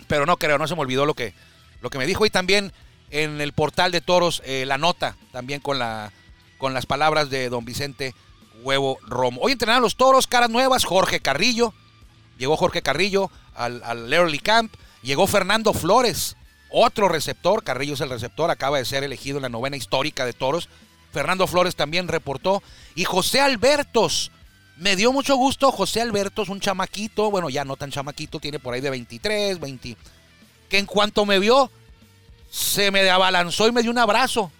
Pero 0.07 0.27
no 0.27 0.37
creo, 0.37 0.59
no 0.59 0.67
se 0.67 0.75
me 0.75 0.83
olvidó 0.83 1.07
lo 1.07 1.15
que, 1.15 1.35
lo 1.81 1.91
que 1.91 1.99
me 1.99 2.07
dijo. 2.07 2.27
Y 2.27 2.31
también 2.31 2.73
en 3.11 3.41
el 3.41 3.53
portal 3.53 3.93
de 3.93 4.01
toros, 4.01 4.43
eh, 4.45 4.65
la 4.67 4.79
nota, 4.79 5.17
también 5.33 5.61
con, 5.61 5.79
la, 5.79 6.13
con 6.59 6.75
las 6.75 6.87
palabras 6.87 7.31
de 7.31 7.49
don 7.49 7.65
Vicente 7.65 8.15
Huevo 8.63 8.99
Romo. 9.03 9.41
Hoy 9.43 9.53
entrenaron 9.53 9.83
los 9.83 9.97
toros, 9.97 10.27
caras 10.27 10.51
nuevas, 10.51 10.85
Jorge 10.85 11.21
Carrillo. 11.21 11.75
Llegó 12.39 12.57
Jorge 12.57 12.83
Carrillo 12.83 13.31
al, 13.55 13.83
al 13.85 14.13
Early 14.13 14.39
Camp. 14.39 14.75
Llegó 15.03 15.27
Fernando 15.27 15.73
Flores, 15.73 16.37
otro 16.71 17.09
receptor. 17.09 17.65
Carrillo 17.65 17.95
es 17.95 18.01
el 18.01 18.11
receptor, 18.11 18.51
acaba 18.51 18.79
de 18.79 18.85
ser 18.85 19.05
elegido 19.05 19.39
en 19.39 19.43
la 19.43 19.49
novena 19.49 19.77
histórica 19.77 20.25
de 20.25 20.33
toros. 20.33 20.69
Fernando 21.13 21.47
Flores 21.47 21.77
también 21.77 22.09
reportó. 22.09 22.63
Y 22.95 23.05
José 23.05 23.41
Albertos. 23.41 24.31
Me 24.79 24.97
dio 24.97 25.13
mucho 25.13 25.37
gusto 25.37 25.71
José 25.71 26.01
Albertos, 26.01 26.49
un 26.49 26.59
chamaquito, 26.59 27.31
bueno, 27.31 27.51
ya 27.51 27.65
no 27.65 27.77
tan 27.77 27.91
chamaquito, 27.91 28.41
tiene 28.41 28.59
por 28.59 28.73
ahí 28.73 28.81
de 28.81 28.91
23, 28.91 29.61
20, 29.61 29.97
que 30.69 30.79
en 30.79 30.87
cuanto 30.87 31.27
me 31.27 31.39
vio, 31.39 31.71
se 32.51 32.91
me 32.91 33.09
abalanzó 33.09 33.69
y 33.69 33.73
me 33.73 33.83
dio 33.83 33.91
un 33.91 33.99
abrazo. 33.99 34.51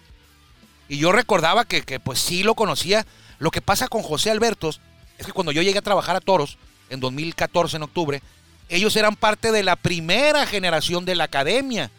Y 0.87 0.97
yo 0.97 1.11
recordaba 1.11 1.65
que, 1.65 1.81
que, 1.81 1.99
pues 1.99 2.19
sí 2.19 2.43
lo 2.43 2.53
conocía. 2.53 3.05
Lo 3.43 3.51
que 3.51 3.61
pasa 3.61 3.89
con 3.89 4.03
José 4.03 4.31
Albertos 4.31 4.79
es 5.17 5.25
que 5.25 5.33
cuando 5.33 5.51
yo 5.51 5.61
llegué 5.61 5.77
a 5.77 5.81
trabajar 5.81 6.15
a 6.15 6.21
Toros 6.21 6.57
en 6.89 7.01
2014, 7.01 7.75
en 7.75 7.83
octubre, 7.83 8.21
ellos 8.69 8.95
eran 8.95 9.17
parte 9.17 9.51
de 9.51 9.63
la 9.63 9.75
primera 9.75 10.45
generación 10.45 11.03
de 11.03 11.15
la 11.15 11.25
academia. 11.25 11.91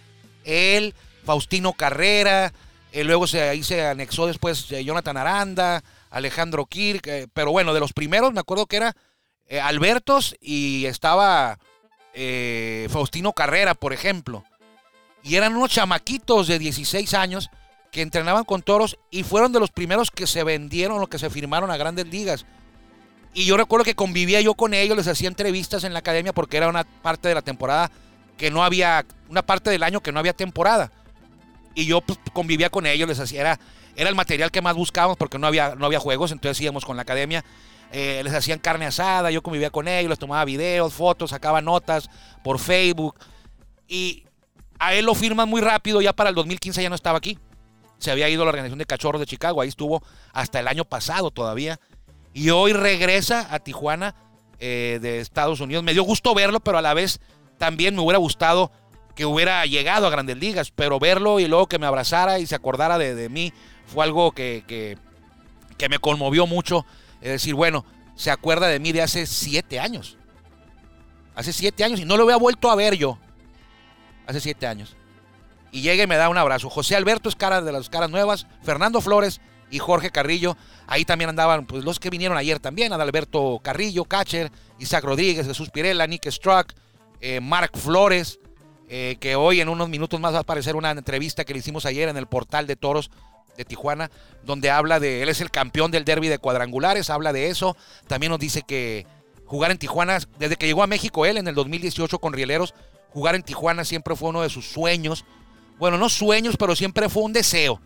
Él, 0.47 0.95
Faustino 1.23 1.75
Carrera, 1.75 2.55
eh, 2.93 3.05
luego 3.05 3.27
se, 3.27 3.43
ahí 3.43 3.63
se 3.63 3.85
anexó 3.85 4.27
después 4.27 4.73
eh, 4.73 4.85
Jonathan 4.87 5.19
Aranda, 5.19 5.85
Alejandro 6.09 6.65
Kirk, 6.65 7.07
eh, 7.09 7.27
pero 7.35 7.51
bueno, 7.51 7.75
de 7.75 7.81
los 7.81 7.93
primeros 7.93 8.33
me 8.33 8.41
acuerdo 8.41 8.65
que 8.65 8.77
era 8.77 8.97
Albertos 9.63 10.37
y 10.41 10.87
estaba 10.87 11.59
Faustino 12.89 13.35
Carrera, 13.35 13.75
por 13.75 13.93
ejemplo. 13.93 14.45
Y 15.23 15.37
eran 15.37 15.55
unos 15.55 15.73
chamaquitos 15.73 16.47
de 16.47 16.59
16 16.59 17.13
años 17.13 17.51
que 17.95 18.03
entrenaban 18.03 18.43
con 18.43 18.61
toros 18.61 18.99
y 19.13 19.23
fueron 19.23 19.53
de 19.53 19.61
los 19.61 19.71
primeros 19.71 20.11
que 20.11 20.27
se 20.27 20.43
vendieron 20.43 21.01
o 21.01 21.07
que 21.07 21.17
se 21.17 21.31
firmaron 21.31 21.71
a 21.71 21.77
grandes 21.77 22.09
ligas. 22.09 22.45
Y 23.33 23.47
yo 23.47 23.57
recuerdo 23.57 23.85
que 23.85 23.95
convivía 23.95 24.41
yo 24.41 24.55
con 24.55 24.75
ellos, 24.75 24.97
les 24.97 25.07
hacía 25.07 25.29
entrevistas 25.29 25.85
en 25.85 25.93
la 25.93 26.01
academia 26.01 26.33
porque 26.33 26.57
era 26.57 26.69
una 26.69 26.83
parte 26.83 27.29
de 27.29 27.37
la 27.37 27.43
temporada 27.43 27.93
que 28.37 28.51
no 28.51 28.65
había, 28.65 29.07
una 29.29 29.43
parte 29.43 29.71
del 29.71 29.85
año 29.85 30.01
que 30.01 30.11
no 30.11 30.19
había 30.19 30.33
temporada. 30.33 30.91
Y 31.77 31.87
yo 31.87 32.01
pues, 32.01 32.19
convivía 32.33 32.69
con 32.69 32.85
ellos, 32.85 33.09
les 33.09 33.21
hacía, 33.21 33.43
era, 33.43 33.61
era 33.95 34.09
el 34.09 34.17
material 34.17 34.51
que 34.51 34.61
más 34.61 34.75
buscábamos 34.75 35.17
porque 35.17 35.39
no 35.39 35.47
había, 35.47 35.77
no 35.77 35.87
había 35.87 36.01
juegos, 36.01 36.33
entonces 36.33 36.61
íbamos 36.61 36.85
con 36.85 36.97
la 36.97 37.03
academia. 37.03 37.45
eh, 37.93 38.23
les 38.25 38.35
hacían 38.35 38.59
carne 38.59 38.87
asada, 38.87 39.31
yo 39.31 39.41
convivía 39.41 39.71
con 39.71 39.87
ellos, 39.87 40.11
les 40.11 40.19
tomaba 40.19 40.45
videos, 40.45 40.93
fotos, 40.93 41.31
sacaba 41.31 41.61
notas 41.61 42.11
por 42.43 42.59
Facebook. 42.59 43.15
Y 43.87 44.25
a 44.81 44.95
él 44.95 45.05
lo 45.05 45.15
firman 45.15 45.49
muy 45.49 45.61
rápido, 45.61 46.01
ya 46.01 46.13
para 46.13 46.31
el 46.31 46.35
2015 46.35 46.83
ya 46.83 46.89
no 46.89 46.97
estaba 46.97 47.19
aquí. 47.19 47.39
Se 48.05 48.11
había 48.11 48.29
ido 48.29 48.43
a 48.43 48.45
la 48.45 48.51
organización 48.51 48.79
de 48.79 48.85
cachorros 48.85 49.19
de 49.19 49.25
Chicago, 49.25 49.63
ahí 49.63 49.69
estuvo 49.71 50.03
hasta 50.35 50.61
el 50.61 50.69
año 50.69 50.85
pasado 50.85 51.31
todavía. 51.31 51.81
Y 52.35 52.51
hoy 52.51 52.75
regresa 52.75 53.49
a 53.51 53.61
Tijuana 53.61 54.15
eh, 54.59 54.99
de 55.01 55.21
Estados 55.21 55.61
Unidos. 55.61 55.83
Me 55.83 55.95
dio 55.95 56.03
gusto 56.03 56.35
verlo, 56.35 56.61
pero 56.61 56.77
a 56.77 56.83
la 56.83 56.93
vez 56.93 57.19
también 57.57 57.95
me 57.95 58.03
hubiera 58.03 58.19
gustado 58.19 58.71
que 59.15 59.25
hubiera 59.25 59.65
llegado 59.65 60.07
a 60.07 60.11
Grandes 60.11 60.37
Ligas, 60.37 60.71
pero 60.71 60.99
verlo 60.99 61.41
y 61.41 61.49
luego 61.49 61.67
que 61.67 61.79
me 61.79 61.87
abrazara 61.87 62.41
y 62.41 62.47
se 62.47 62.55
acordara 62.55 62.99
de, 62.99 63.29
mí 63.31 63.55
fue 63.87 64.05
algo 64.05 64.33
que, 64.33 64.65
que, 64.67 64.99
que 65.79 65.89
me 65.89 65.99
conmovió 65.99 66.47
mucho. 66.47 66.85
Es 67.23 67.31
decir, 67.31 67.55
bueno, 67.55 67.87
se 68.17 68.31
acuerda 68.31 68.67
de 68.67 68.81
mí 68.81 68.93
de 68.93 69.01
hace 69.01 69.25
siete 69.25 69.81
años. 69.81 70.19
Hace 71.35 71.55
siete 71.55 71.85
años 71.85 72.01
y 72.01 72.05
no 72.05 72.19
lo 72.19 72.25
había 72.25 72.37
vuelto 72.37 72.71
a 72.71 72.75
ver 72.75 72.97
yo. 72.97 73.19
Hace 74.27 74.41
siete 74.41 74.67
años. 74.67 74.95
Y 75.75 75.81
llega 75.81 76.05
y 76.05 76.07
me 76.07 76.15
da 76.15 76.29
un 76.29 76.39
abrazo. 76.39 76.71
José 76.71 76.95
Alberto 76.95 77.29
es 77.29 77.35
cara 77.35 77.61
de 77.61 77.73
las 77.73 77.89
caras 77.89 78.09
nuevas. 78.09 78.47
Fernando 78.63 79.01
Flores 79.01 79.41
y 79.73 79.81
Jorge 79.81 80.11
Carrillo. 80.11 80.57
Ahí 80.87 81.05
también 81.05 81.31
andaban 81.31 81.67
pues, 81.67 81.83
los 81.83 81.99
que 81.99 82.11
vinieron 82.11 82.39
ayer 82.39 82.61
también. 82.61 82.93
Adalberto 82.93 83.59
Carrillo, 83.61 84.05
Catcher, 84.05 84.53
Isaac 84.79 85.03
Rodríguez, 85.03 85.49
Jesús 85.49 85.71
Pirela, 85.71 86.07
Nick 86.07 86.31
Struck, 86.31 86.73
eh, 87.21 87.41
Mark 87.41 87.73
Flores. 87.77 88.39
eh, 88.89 89.17
que 89.19 89.35
hoy 89.35 89.61
en 89.61 89.69
unos 89.69 89.89
minutos 89.89 90.21
más 90.21 90.33
va 90.33 90.39
a 90.39 90.41
aparecer 90.43 90.77
una 90.77 90.93
entrevista 90.93 91.45
que 91.45 91.55
le 91.55 91.59
hicimos 91.59 91.87
ayer 91.87 92.09
en 92.09 92.19
el 92.19 92.29
portal 92.29 92.69
de 92.69 92.77
toros 92.77 93.11
de 93.57 93.65
Tijuana, 93.65 94.13
donde 94.45 94.71
habla 94.71 95.01
de, 95.01 95.23
él 95.23 95.29
es 95.29 95.41
el 95.41 95.51
campeón 95.51 95.91
del 95.91 96.05
derby 96.05 96.29
de 96.29 96.39
cuadrangulares, 96.39 97.11
habla 97.11 97.33
de 97.33 97.49
eso. 97.49 97.77
También 98.07 98.31
nos 98.31 98.39
dice 98.39 98.63
que 98.63 99.07
jugar 99.45 99.73
en 99.73 99.79
Tijuana, 99.79 100.19
desde 100.39 100.55
que 100.55 100.67
llegó 100.67 100.85
a 100.85 100.87
México 100.87 101.27
él 101.27 101.39
en 101.39 101.49
el 101.49 101.57
2018 101.57 102.21
con 102.21 102.33
Rieleros, 102.33 102.75
jugar 103.09 103.35
en 103.35 103.43
Tijuana 103.43 103.85
siempre 103.85 104.15
fue 104.15 104.29
uno 104.29 104.43
de 104.43 104.51
sus 104.51 104.67
sueños. 104.67 105.25
Bueno, 105.79 105.99
no 105.99 106.09
sueños, 106.09 106.57
pero 106.57 106.77
siempre 106.77 107.09
fue 107.09 107.23
un 107.25 107.33
deseo 107.33 107.81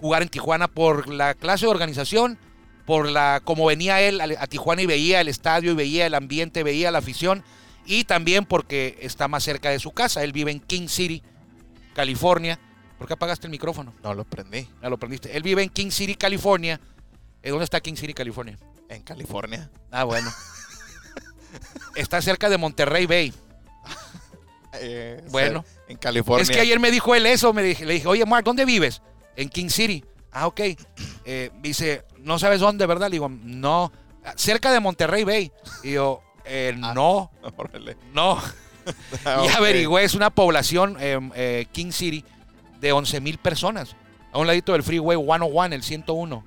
jugar 0.00 0.22
en 0.22 0.28
Tijuana 0.28 0.66
por 0.66 1.08
la 1.08 1.34
clase 1.34 1.66
de 1.66 1.70
organización, 1.70 2.38
por 2.86 3.08
la 3.08 3.40
como 3.44 3.66
venía 3.66 4.00
él 4.00 4.20
a, 4.20 4.46
Tijuana 4.46 4.82
y 4.82 4.86
veía 4.86 5.20
el 5.20 5.28
estadio 5.28 5.72
y 5.72 5.74
veía 5.74 6.06
el 6.06 6.14
ambiente, 6.14 6.62
veía 6.62 6.90
la 6.90 6.98
afición 6.98 7.44
y 7.84 8.04
también 8.04 8.46
porque 8.46 8.98
está 9.02 9.28
más 9.28 9.44
cerca 9.44 9.70
de 9.70 9.78
su 9.78 9.92
casa. 9.92 10.24
Él 10.24 10.32
vive 10.32 10.50
en 10.50 10.60
King 10.60 10.88
City, 10.88 11.22
California. 11.94 12.58
¿Por 12.98 13.06
qué 13.06 13.14
apagaste 13.14 13.46
el 13.46 13.50
micrófono? 13.50 13.94
No 14.02 14.14
lo 14.14 14.24
prendí. 14.24 14.68
Lo 14.82 14.98
prendiste. 14.98 15.36
Él 15.36 15.42
vive 15.42 15.62
en 15.62 15.68
King 15.68 15.90
City, 15.90 16.14
California. 16.14 16.80
¿Eh, 17.42 17.50
¿Dónde 17.50 17.64
está 17.64 17.80
King 17.80 17.96
City, 17.96 18.12
California? 18.14 18.58
En 18.88 19.02
California. 19.02 19.70
Ah, 19.90 20.04
bueno. 20.04 20.30
está 21.94 22.20
cerca 22.20 22.48
de 22.48 22.58
Monterrey 22.58 23.06
Bay. 23.06 23.32
Eh, 24.74 25.22
Bueno. 25.30 25.64
En 25.88 25.96
California. 25.96 26.42
Es 26.42 26.50
que 26.50 26.60
ayer 26.60 26.78
me 26.78 26.90
dijo 26.90 27.14
él 27.14 27.26
eso, 27.26 27.52
me 27.52 27.62
dije, 27.62 27.84
le 27.84 27.94
dije, 27.94 28.06
oye 28.06 28.24
Mark, 28.26 28.44
¿dónde 28.44 28.64
vives? 28.64 29.02
En 29.36 29.48
King 29.48 29.68
City. 29.68 30.04
Ah, 30.32 30.46
ok. 30.46 30.60
eh, 31.24 31.50
dice, 31.60 32.04
¿no 32.18 32.38
sabes 32.38 32.60
dónde, 32.60 32.86
verdad? 32.86 33.08
Le 33.08 33.14
digo, 33.14 33.28
no, 33.28 33.90
cerca 34.36 34.70
de 34.72 34.78
Monterrey 34.80 35.24
Bay. 35.24 35.50
Y 35.82 35.92
yo, 35.92 36.22
eh, 36.44 36.72
Ah. 36.82 36.92
no, 36.94 37.30
Órale. 37.56 37.96
no. 38.12 38.38
Ah, 39.24 39.42
Y 39.44 39.48
averigüé, 39.48 40.04
es 40.04 40.14
una 40.14 40.30
población, 40.30 40.96
eh, 41.00 41.66
King 41.72 41.90
City, 41.92 42.24
de 42.80 42.92
11 42.92 43.20
mil 43.20 43.38
personas. 43.38 43.96
A 44.32 44.38
un 44.38 44.46
ladito 44.46 44.72
del 44.72 44.82
Freeway 44.84 45.16
101, 45.18 45.74
el 45.74 45.82
101. 45.82 46.44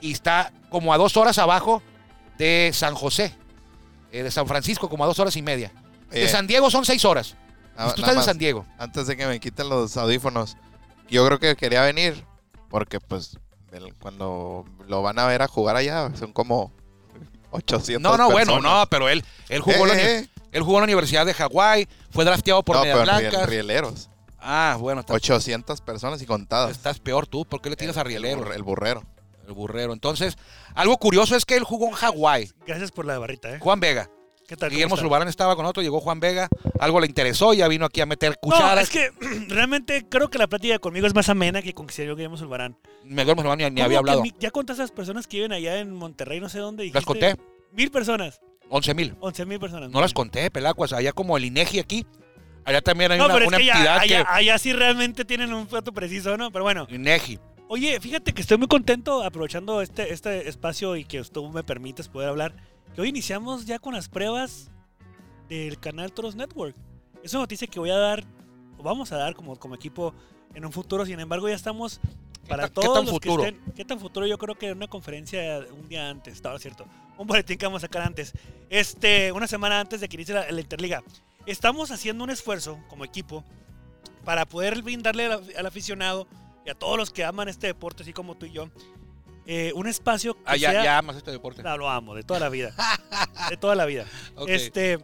Y 0.00 0.12
está 0.12 0.52
como 0.68 0.92
a 0.92 0.98
dos 0.98 1.16
horas 1.16 1.38
abajo 1.38 1.82
de 2.36 2.70
San 2.74 2.94
José. 2.94 3.32
de 4.10 4.30
San 4.30 4.46
Francisco, 4.46 4.88
como 4.88 5.04
a 5.04 5.06
dos 5.06 5.18
horas 5.20 5.36
y 5.36 5.42
media. 5.42 5.70
De 6.10 6.28
San 6.28 6.46
Diego 6.46 6.70
son 6.70 6.84
seis 6.84 7.04
horas. 7.04 7.36
Tú 7.94 8.00
estás 8.02 8.16
en 8.16 8.22
San 8.22 8.38
Diego. 8.38 8.66
Antes 8.78 9.06
de 9.06 9.16
que 9.16 9.26
me 9.26 9.38
quiten 9.40 9.68
los 9.68 9.96
audífonos, 9.96 10.56
yo 11.08 11.24
creo 11.26 11.38
que 11.38 11.54
quería 11.56 11.82
venir 11.82 12.24
porque 12.68 12.98
pues 13.00 13.38
el- 13.72 13.94
cuando 13.94 14.64
lo 14.88 15.02
van 15.02 15.18
a 15.18 15.26
ver 15.26 15.42
a 15.42 15.48
jugar 15.48 15.76
allá 15.76 16.10
son 16.18 16.32
como 16.32 16.72
800 17.50 18.00
No, 18.10 18.16
no, 18.18 18.30
bueno, 18.30 18.60
no, 18.60 18.84
pero 18.90 19.08
él, 19.08 19.24
él 19.48 19.60
jugó, 19.60 19.76
en 19.86 19.88
la 19.88 19.94
uni- 19.94 20.02
Eh, 20.02 20.18
eh. 20.18 20.28
él 20.52 20.62
jugó 20.62 20.76
en 20.78 20.80
la 20.82 20.84
Universidad 20.84 21.24
de 21.26 21.34
Hawái, 21.34 21.88
fue 22.10 22.24
drafteado 22.24 22.62
por 22.62 22.76
no, 22.76 22.82
riel- 22.84 23.02
Blancas. 23.02 23.48
rieleros. 23.48 24.10
Ah, 24.40 24.76
bueno, 24.78 25.00
estás, 25.00 25.16
800 25.16 25.80
personas 25.80 26.20
y 26.22 26.26
contadas. 26.26 26.70
estás 26.72 26.98
peor 27.00 27.26
tú. 27.26 27.44
¿Por 27.44 27.60
qué 27.60 27.70
le 27.70 27.76
tiras 27.76 27.96
a 27.96 28.00
El- 28.02 28.06
el 28.08 28.12
Rielero? 28.12 28.40
burre- 28.40 28.54
El 28.56 28.62
burrero. 28.62 29.02
El 29.46 29.52
burrero. 29.54 29.92
Entonces, 29.92 30.36
algo 30.74 30.96
curioso 30.98 31.34
es 31.36 31.44
que 31.44 31.56
él 31.56 31.64
jugó 31.64 31.86
en 31.88 31.92
Hawái. 31.94 32.50
Gracias 32.66 32.90
por 32.92 33.06
la 33.06 33.18
barrita, 33.18 33.50
¿eh? 33.50 33.58
Juan 33.60 33.80
Vega. 33.80 34.10
¿Qué 34.48 34.56
tal? 34.56 34.70
Guillermo. 34.70 34.96
Zulbarán 34.96 35.28
estaba 35.28 35.54
con 35.54 35.64
nosotros, 35.64 35.84
llegó 35.84 36.00
Juan 36.00 36.20
Vega, 36.20 36.48
algo 36.80 37.00
le 37.00 37.06
interesó, 37.06 37.52
ya 37.52 37.68
vino 37.68 37.84
aquí 37.84 38.00
a 38.00 38.06
meter 38.06 38.30
No, 38.30 38.36
cucharas. 38.40 38.84
es 38.84 38.88
que 38.90 39.10
realmente 39.48 40.06
creo 40.08 40.30
que 40.30 40.38
la 40.38 40.46
plática 40.46 40.78
conmigo 40.78 41.06
es 41.06 41.14
más 41.14 41.28
amena 41.28 41.60
que 41.60 41.74
con 41.74 41.86
que 41.86 42.02
Guillermo 42.02 42.38
Zulbarán. 42.38 42.74
Miguel 43.04 43.36
Zulbarán 43.36 43.58
ni, 43.58 43.64
ni 43.64 43.70
¿Cómo 43.72 43.84
había 43.84 43.98
hablado. 43.98 44.22
mi- 44.22 44.32
ya 44.40 44.50
contaste 44.50 44.80
a 44.80 44.84
las 44.84 44.90
personas 44.90 45.26
que 45.26 45.36
viven 45.36 45.52
allá 45.52 45.78
en 45.80 45.92
Monterrey, 45.94 46.40
no 46.40 46.48
sé 46.48 46.60
dónde 46.60 46.84
dijiste. 46.84 46.96
Las 46.98 47.04
conté, 47.04 47.36
Mil 47.72 47.90
personas, 47.90 48.40
11 48.70 48.94
mil. 48.94 49.14
once 49.20 49.44
mil 49.44 49.60
personas. 49.60 49.90
No 49.90 50.00
las 50.00 50.14
conté, 50.14 50.50
pelacuas. 50.50 50.94
Allá 50.94 51.12
como 51.12 51.36
el 51.36 51.44
INEGI 51.44 51.80
aquí, 51.80 52.06
allá 52.64 52.80
también 52.80 53.12
hay 53.12 53.18
No, 53.18 53.26
una, 53.26 53.34
pero 53.34 53.44
es 53.44 53.48
una 53.48 53.58
que 53.58 53.68
entidad 53.68 53.98
allá, 53.98 54.24
que... 54.24 54.30
allá 54.30 54.58
sí 54.58 54.72
realmente 54.72 55.26
tienen 55.26 55.52
un 55.52 55.68
dato 55.68 55.92
preciso, 55.92 56.38
¿no? 56.38 56.50
Pero 56.50 56.64
bueno, 56.64 56.86
INEGI. 56.90 57.38
Oye, 57.68 58.00
fíjate 58.00 58.32
que 58.32 58.40
estoy 58.40 58.56
muy 58.56 58.66
contento 58.66 59.22
aprovechando 59.22 59.82
este, 59.82 60.10
este 60.14 60.48
espacio 60.48 60.96
y 60.96 61.04
que 61.04 61.22
tú 61.24 61.50
me 61.50 61.62
permites 61.62 62.08
poder 62.08 62.30
hablar. 62.30 62.54
Que 62.94 63.00
hoy 63.00 63.08
iniciamos 63.08 63.64
ya 63.64 63.78
con 63.78 63.94
las 63.94 64.08
pruebas 64.08 64.70
del 65.48 65.78
canal 65.78 66.12
Toros 66.12 66.34
Network. 66.34 66.74
Es 67.22 67.32
una 67.32 67.42
noticia 67.42 67.66
que 67.66 67.78
voy 67.80 67.90
a 67.90 67.96
dar, 67.96 68.24
o 68.78 68.82
vamos 68.82 69.12
a 69.12 69.16
dar 69.16 69.34
como, 69.34 69.56
como 69.56 69.74
equipo 69.74 70.14
en 70.54 70.64
un 70.64 70.72
futuro. 70.72 71.04
Sin 71.06 71.20
embargo, 71.20 71.48
ya 71.48 71.54
estamos 71.54 72.00
para 72.48 72.64
qué 72.64 72.74
todos 72.74 72.94
tan 72.94 73.04
los 73.04 73.14
futuro? 73.14 73.42
que 73.42 73.48
estén. 73.48 73.74
¿Qué 73.74 73.84
tan 73.84 74.00
futuro? 74.00 74.26
Yo 74.26 74.38
creo 74.38 74.54
que 74.54 74.68
en 74.68 74.76
una 74.76 74.88
conferencia 74.88 75.64
un 75.70 75.88
día 75.88 76.08
antes, 76.08 76.34
estaba 76.34 76.58
cierto. 76.58 76.86
Un 77.16 77.26
boletín 77.26 77.58
que 77.58 77.66
vamos 77.66 77.82
a 77.82 77.86
sacar 77.86 78.02
antes. 78.02 78.32
Este, 78.70 79.32
una 79.32 79.46
semana 79.46 79.80
antes 79.80 80.00
de 80.00 80.08
que 80.08 80.16
inicie 80.16 80.34
la, 80.34 80.50
la 80.50 80.60
Interliga. 80.60 81.02
Estamos 81.46 81.90
haciendo 81.90 82.24
un 82.24 82.30
esfuerzo 82.30 82.78
como 82.88 83.04
equipo 83.04 83.44
para 84.24 84.44
poder 84.44 84.82
brindarle 84.82 85.26
al, 85.26 85.42
al 85.56 85.66
aficionado 85.66 86.26
y 86.66 86.70
a 86.70 86.74
todos 86.74 86.98
los 86.98 87.10
que 87.10 87.24
aman 87.24 87.48
este 87.48 87.66
deporte, 87.66 88.02
así 88.02 88.12
como 88.12 88.34
tú 88.34 88.46
y 88.46 88.52
yo, 88.52 88.68
eh, 89.50 89.72
un 89.74 89.86
espacio 89.88 90.34
que 90.34 90.42
Ah, 90.44 90.56
ya, 90.56 90.70
sea... 90.72 90.84
ya 90.84 90.98
amas 90.98 91.16
este 91.16 91.30
deporte. 91.30 91.62
No, 91.62 91.76
lo 91.78 91.88
amo, 91.88 92.14
de 92.14 92.22
toda 92.22 92.38
la 92.38 92.50
vida. 92.50 92.74
de 93.50 93.56
toda 93.56 93.74
la 93.74 93.86
vida. 93.86 94.04
Ok. 94.36 94.50
Este. 94.50 94.98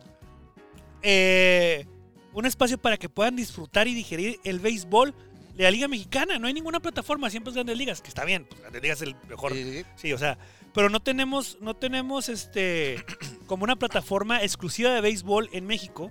eh, 1.03 1.87
un 2.35 2.47
espacio 2.47 2.79
para 2.79 2.97
que 2.97 3.09
puedan 3.09 3.37
disfrutar 3.37 3.87
y 3.89 3.95
digerir 3.95 4.41
el 4.45 4.59
béisbol 4.61 5.15
de 5.55 5.65
la 5.65 5.71
Liga 5.71 5.89
Mexicana. 5.89 6.39
No 6.39 6.47
hay 6.47 6.53
ninguna 6.53 6.81
plataforma, 6.81 7.31
siempre 7.31 7.51
es 7.51 7.55
Grandes 7.55 7.79
Ligas, 7.79 8.03
que 8.03 8.09
está 8.09 8.25
bien, 8.25 8.45
pues 8.45 8.61
Grandes 8.61 8.83
Ligas 8.83 9.01
es 9.03 9.09
el 9.09 9.17
mejor. 9.29 9.53
Sí, 9.53 9.65
sí, 9.65 9.73
sí. 9.79 9.85
Sí, 9.97 10.13
o 10.13 10.19
sea, 10.19 10.37
pero 10.75 10.91
no 10.91 11.01
tenemos, 11.01 11.59
no 11.61 11.75
tenemos 11.75 12.29
este 12.29 13.05
como 13.47 13.65
una 13.65 13.77
plataforma 13.77 14.43
exclusiva 14.43 14.91
de 14.93 15.01
béisbol 15.01 15.49
en 15.53 15.67
México. 15.67 16.11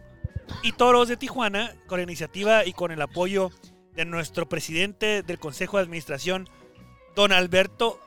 Y 0.61 0.71
Toros 0.73 1.07
de 1.07 1.17
Tijuana, 1.17 1.73
con 1.87 1.99
la 1.99 2.03
iniciativa 2.03 2.65
y 2.65 2.73
con 2.73 2.91
el 2.91 3.01
apoyo 3.01 3.49
de 3.95 4.05
nuestro 4.05 4.47
presidente 4.49 5.23
del 5.23 5.39
Consejo 5.39 5.77
de 5.77 5.83
Administración, 5.83 6.49
don 7.15 7.31
Alberto 7.31 7.99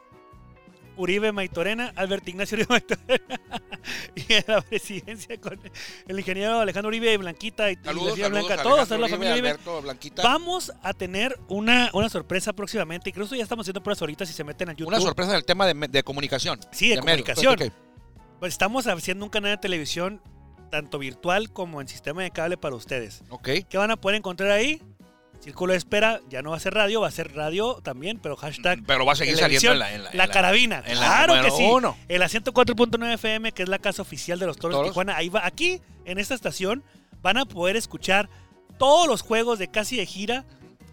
Uribe 0.96 1.32
Maitorena, 1.32 1.92
Alberto 1.96 2.30
Ignacio 2.30 2.56
Uribe 2.56 2.68
Maitorena, 2.70 3.40
y 4.14 4.32
en 4.32 4.44
la 4.46 4.60
presidencia 4.62 5.40
con 5.40 5.60
el 6.08 6.18
ingeniero 6.18 6.60
Alejandro 6.60 6.88
Uribe 6.88 7.12
y 7.12 7.16
Blanquita 7.16 7.70
y, 7.70 7.76
Saludos, 7.76 8.18
saludos, 8.18 8.46
Blanca, 8.46 8.62
todos, 8.62 8.90
la 8.90 9.08
familia 9.08 9.16
Uribe, 9.16 9.32
Uribe. 9.32 9.50
Alberto, 9.50 9.82
Blanquita. 9.82 10.22
Vamos 10.22 10.72
a 10.82 10.92
tener 10.94 11.38
una, 11.48 11.90
una 11.92 12.08
sorpresa 12.08 12.52
próximamente. 12.52 13.10
Incluso 13.10 13.34
ya 13.34 13.42
estamos 13.42 13.64
haciendo 13.64 13.82
pruebas 13.82 14.00
ahorita 14.00 14.26
si 14.26 14.32
se 14.32 14.44
meten 14.44 14.70
a 14.70 14.72
YouTube. 14.72 14.88
Una 14.88 15.00
sorpresa 15.00 15.30
en 15.32 15.36
el 15.36 15.44
tema 15.44 15.66
de, 15.66 15.74
de 15.88 16.02
comunicación. 16.02 16.58
Sí, 16.72 16.88
de, 16.88 16.98
comunicación. 16.98 17.56
Pues 18.38 18.52
estamos 18.52 18.86
haciendo 18.86 19.24
un 19.24 19.30
canal 19.30 19.52
de 19.52 19.58
televisión 19.58 20.20
tanto 20.70 20.98
virtual 20.98 21.52
como 21.52 21.80
en 21.80 21.88
sistema 21.88 22.22
de 22.22 22.30
cable 22.30 22.56
para 22.56 22.74
ustedes. 22.74 23.22
Ok. 23.30 23.48
¿Qué 23.68 23.78
van 23.78 23.90
a 23.90 23.96
poder 23.96 24.16
encontrar 24.16 24.50
ahí? 24.50 24.82
Círculo 25.40 25.72
de 25.72 25.78
espera, 25.78 26.20
ya 26.28 26.42
no 26.42 26.50
va 26.50 26.56
a 26.56 26.60
ser 26.60 26.74
radio, 26.74 27.00
va 27.00 27.08
a 27.08 27.12
ser 27.12 27.34
radio 27.34 27.80
también, 27.82 28.18
pero 28.18 28.36
hashtag 28.36 28.80
Pero 28.86 29.06
va 29.06 29.12
a 29.12 29.16
seguir 29.16 29.36
saliendo 29.36 29.72
en 29.72 29.78
la, 29.78 29.94
en 29.94 30.04
la, 30.04 30.10
en 30.10 30.18
la 30.18 30.28
carabina. 30.28 30.82
en 30.86 30.96
claro 30.96 31.40
que 31.42 31.50
sí. 31.50 31.62
uno. 31.70 31.96
En 32.08 32.20
la 32.20 32.26
104.9 32.26 33.14
FM, 33.14 33.52
que 33.52 33.62
es 33.62 33.68
la 33.68 33.78
casa 33.78 34.02
oficial 34.02 34.38
de 34.38 34.46
los 34.46 34.56
Toros 34.56 34.82
de. 34.82 34.88
Tijuana, 34.88 35.16
ahí 35.16 35.28
va. 35.28 35.46
Aquí, 35.46 35.80
en 36.04 36.18
esta 36.18 36.34
estación, 36.34 36.82
van 37.22 37.36
a 37.36 37.44
poder 37.44 37.76
escuchar 37.76 38.28
todos 38.78 39.06
los 39.06 39.22
juegos 39.22 39.58
de 39.58 39.68
casi 39.68 39.96
de 39.96 40.06
gira 40.06 40.44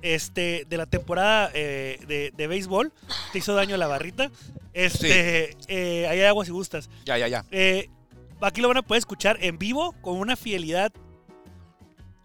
este, 0.03 0.65
de 0.69 0.77
la 0.77 0.85
temporada 0.85 1.49
eh, 1.53 1.99
de, 2.07 2.31
de 2.35 2.47
béisbol. 2.47 2.93
Te 3.31 3.39
hizo 3.39 3.55
daño 3.55 3.77
la 3.77 3.87
barrita. 3.87 4.29
Este, 4.73 5.55
eh, 5.67 6.07
ahí 6.07 6.19
hay 6.19 6.25
aguas 6.25 6.47
y 6.47 6.51
gustas. 6.51 6.89
Ya, 7.05 7.17
ya, 7.17 7.27
ya. 7.27 7.45
Eh, 7.51 7.89
aquí 8.41 8.61
lo 8.61 8.67
van 8.67 8.77
a 8.77 8.81
poder 8.81 8.99
escuchar 8.99 9.37
en 9.41 9.57
vivo 9.57 9.93
con 10.01 10.17
una 10.17 10.35
fidelidad. 10.35 10.91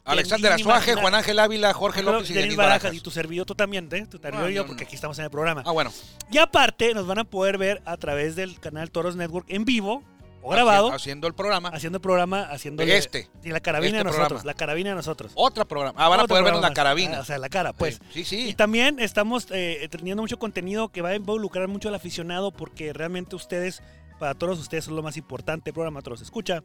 Alexander 0.09 0.53
Azuaje, 0.53 0.95
Juan 0.95 1.15
Ángel 1.15 1.39
Ávila, 1.39 1.73
Jorge 1.75 2.03
López 2.03 2.31
y 2.31 2.35
Denis 2.35 2.57
Barajas 2.57 2.83
Barajas. 2.85 2.99
y 2.99 3.01
tu 3.01 3.11
servidor, 3.11 3.47
tú 3.47 3.55
también, 3.55 3.89
¿eh? 3.93 4.07
Tu 4.07 4.19
servidor 4.19 4.47
Ah, 4.47 4.51
y 4.51 4.55
yo, 4.55 4.67
porque 4.67 4.85
aquí 4.85 4.95
estamos 4.95 5.19
en 5.19 5.25
el 5.25 5.31
programa. 5.31 5.63
Ah, 5.67 5.73
bueno. 5.73 5.93
Y 6.31 6.39
aparte, 6.39 6.95
nos 6.95 7.07
van 7.07 7.19
a 7.21 7.25
poder 7.25 7.59
ver 7.59 7.83
a 7.85 7.97
través 7.97 8.37
del 8.37 8.59
canal 8.61 8.91
Toros 8.91 9.17
Network 9.17 9.47
en 9.49 9.65
vivo 9.65 10.03
o 10.41 10.51
grabado, 10.51 10.93
Haciendo, 10.93 11.27
el 11.27 11.35
programa. 11.35 11.69
haciendo 11.71 11.97
el 11.97 12.01
programa, 12.03 12.43
haciendo 12.45 12.83
este. 12.85 13.29
Y 13.43 13.51
la 13.51 13.61
carabina 13.61 13.89
Este 13.89 13.99
de 13.99 14.05
nosotros, 14.05 14.29
programa. 14.29 14.47
la 14.47 14.55
carabina 14.55 14.91
de 14.91 14.97
nosotros. 14.97 15.33
Otro 15.35 15.67
programa. 15.67 15.99
Ah, 16.03 16.09
van 16.09 16.21
a 16.21 16.27
poder 16.27 16.45
ver 16.45 16.55
la 16.55 16.73
carabina. 16.73 17.19
Ah, 17.19 17.21
o 17.21 17.25
sea, 17.25 17.39
la 17.39 17.49
cara, 17.49 17.73
pues. 17.73 18.01
Sí, 18.13 18.21
Y 18.21 18.25
sí. 18.25 18.55
también 18.55 19.01
estamos 19.01 19.49
eh, 19.51 19.87
teniendo 19.91 20.23
mucho 20.23 20.39
contenido 20.39 20.91
que 20.91 21.03
va 21.03 21.11
a 21.11 21.15
involucrar 21.17 21.67
mucho 21.69 21.89
al 21.89 21.97
aficionado 21.97 22.53
porque 22.53 22.93
realmente 22.93 23.35
ustedes, 23.35 23.83
para 24.21 24.35
todos 24.35 24.59
ustedes, 24.61 24.85
son 24.85 24.95
lo 24.97 25.03
más 25.03 25.17
importante. 25.17 25.71
El 25.71 25.75
programa 25.75 26.03
Todos 26.03 26.23
Escucha. 26.23 26.63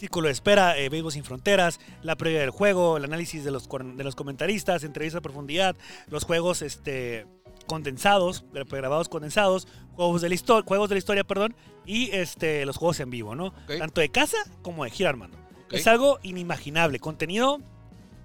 Círculo 0.00 0.28
de 0.28 0.32
espera, 0.32 0.78
eh, 0.78 0.88
Béisbol 0.88 1.12
sin 1.12 1.24
Fronteras, 1.24 1.78
la 2.02 2.16
previa 2.16 2.40
del 2.40 2.48
juego, 2.48 2.96
el 2.96 3.04
análisis 3.04 3.44
de 3.44 3.50
los, 3.50 3.68
de 3.68 4.02
los 4.02 4.16
comentaristas, 4.16 4.82
entrevistas 4.82 5.18
a 5.18 5.20
profundidad, 5.20 5.76
los 6.08 6.24
juegos 6.24 6.62
este, 6.62 7.26
condensados, 7.66 8.46
eh, 8.54 8.64
pregrabados 8.64 9.10
condensados, 9.10 9.68
juegos 9.92 10.22
de 10.22 10.30
la 10.30 10.34
historia, 10.34 10.66
juegos 10.66 10.88
de 10.88 10.94
la 10.94 11.00
historia, 11.00 11.24
perdón, 11.24 11.54
y 11.84 12.10
este, 12.12 12.64
los 12.64 12.78
juegos 12.78 12.98
en 13.00 13.10
vivo, 13.10 13.34
¿no? 13.34 13.52
Tanto 13.78 14.00
de 14.00 14.08
casa 14.08 14.38
como 14.62 14.84
de 14.84 14.90
gira 14.90 15.10
Armando. 15.10 15.36
Ok. 15.66 15.74
Es 15.74 15.86
algo 15.86 16.18
inimaginable, 16.22 16.98
contenido 16.98 17.60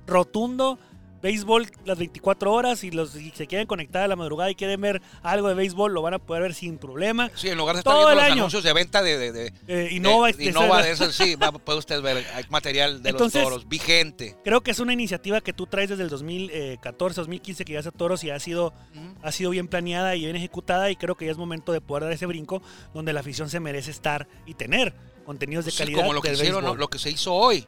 rotundo, 0.08 0.80
béisbol 1.26 1.68
las 1.86 1.98
24 1.98 2.54
horas 2.54 2.84
y 2.84 2.92
los 2.92 3.10
si 3.10 3.32
se 3.32 3.48
quieren 3.48 3.66
conectar 3.66 4.04
a 4.04 4.08
la 4.08 4.16
madrugada 4.16 4.52
y 4.52 4.56
quieren 4.56 4.80
ver 4.80 5.02
algo 5.24 5.48
de 5.50 5.56
béisbol 5.56 5.92
lo 5.92 6.02
van 6.04 6.14
a 6.14 6.20
poder 6.20 6.44
ver 6.44 6.54
sin 6.54 6.78
problema. 6.78 7.32
Sí, 7.36 7.50
en 7.50 7.58
lugar 7.58 7.76
de 7.76 7.80
estar 7.80 7.94
Todo 7.94 8.06
viendo 8.06 8.16
los 8.22 8.24
año. 8.32 8.34
anuncios 8.44 8.64
de 8.64 8.74
venta 8.74 9.02
de, 9.02 9.18
de, 9.18 9.32
de, 9.32 9.54
Eh, 9.68 9.90
Innova, 9.92 10.32
de- 10.32 10.46
Innova, 10.46 10.84
de 10.84 10.92
eso 10.92 11.12
sí, 11.12 11.36
va- 11.36 11.52
puede 11.52 11.80
usted 11.80 12.02
ver 12.02 12.24
hay 12.36 12.46
material 12.50 13.02
de 13.02 13.10
Entonces- 13.10 13.42
los 13.42 13.50
toros 13.52 13.68
vigente. 13.68 14.36
Creo 14.44 14.62
que 14.62 14.70
es 14.72 14.80
una 14.80 14.94
iniciativa 14.94 15.42
que 15.42 15.52
tú 15.52 15.66
traes 15.66 15.90
desde 15.90 16.04
el 16.04 16.10
2014, 16.10 17.22
2015 17.22 17.66
que 17.66 17.74
ya 17.74 17.80
hace 17.80 17.92
toros 17.92 18.24
y 18.24 18.30
ha 18.30 18.40
sido, 18.40 18.72
ha 19.24 19.32
sido 19.32 19.50
bien 19.50 19.68
planeada 19.68 20.16
y 20.16 20.20
bien 20.26 20.36
ejecutada 20.36 20.90
y 20.92 20.96
creo 20.96 21.16
que 21.16 21.26
ya 21.26 21.32
es 21.32 21.38
momento 21.38 21.72
de 21.72 21.82
poder 21.82 22.04
dar 22.04 22.14
ese 22.14 22.28
brinco 22.28 22.62
donde 22.94 23.14
la 23.14 23.22
afición 23.22 23.50
se 23.50 23.60
merece 23.60 23.92
estar 23.92 24.28
y 24.46 24.54
tener 24.54 24.94
contenidos 25.26 25.66
de 25.66 25.72
Sí, 25.72 25.80
calidad 25.80 26.02
como 26.02 26.14
lo 26.14 26.22
que 26.22 26.34
hicieron, 26.34 26.78
lo 26.78 26.88
que 26.88 27.00
se 27.00 27.10
hizo 27.10 27.34
hoy. 27.34 27.66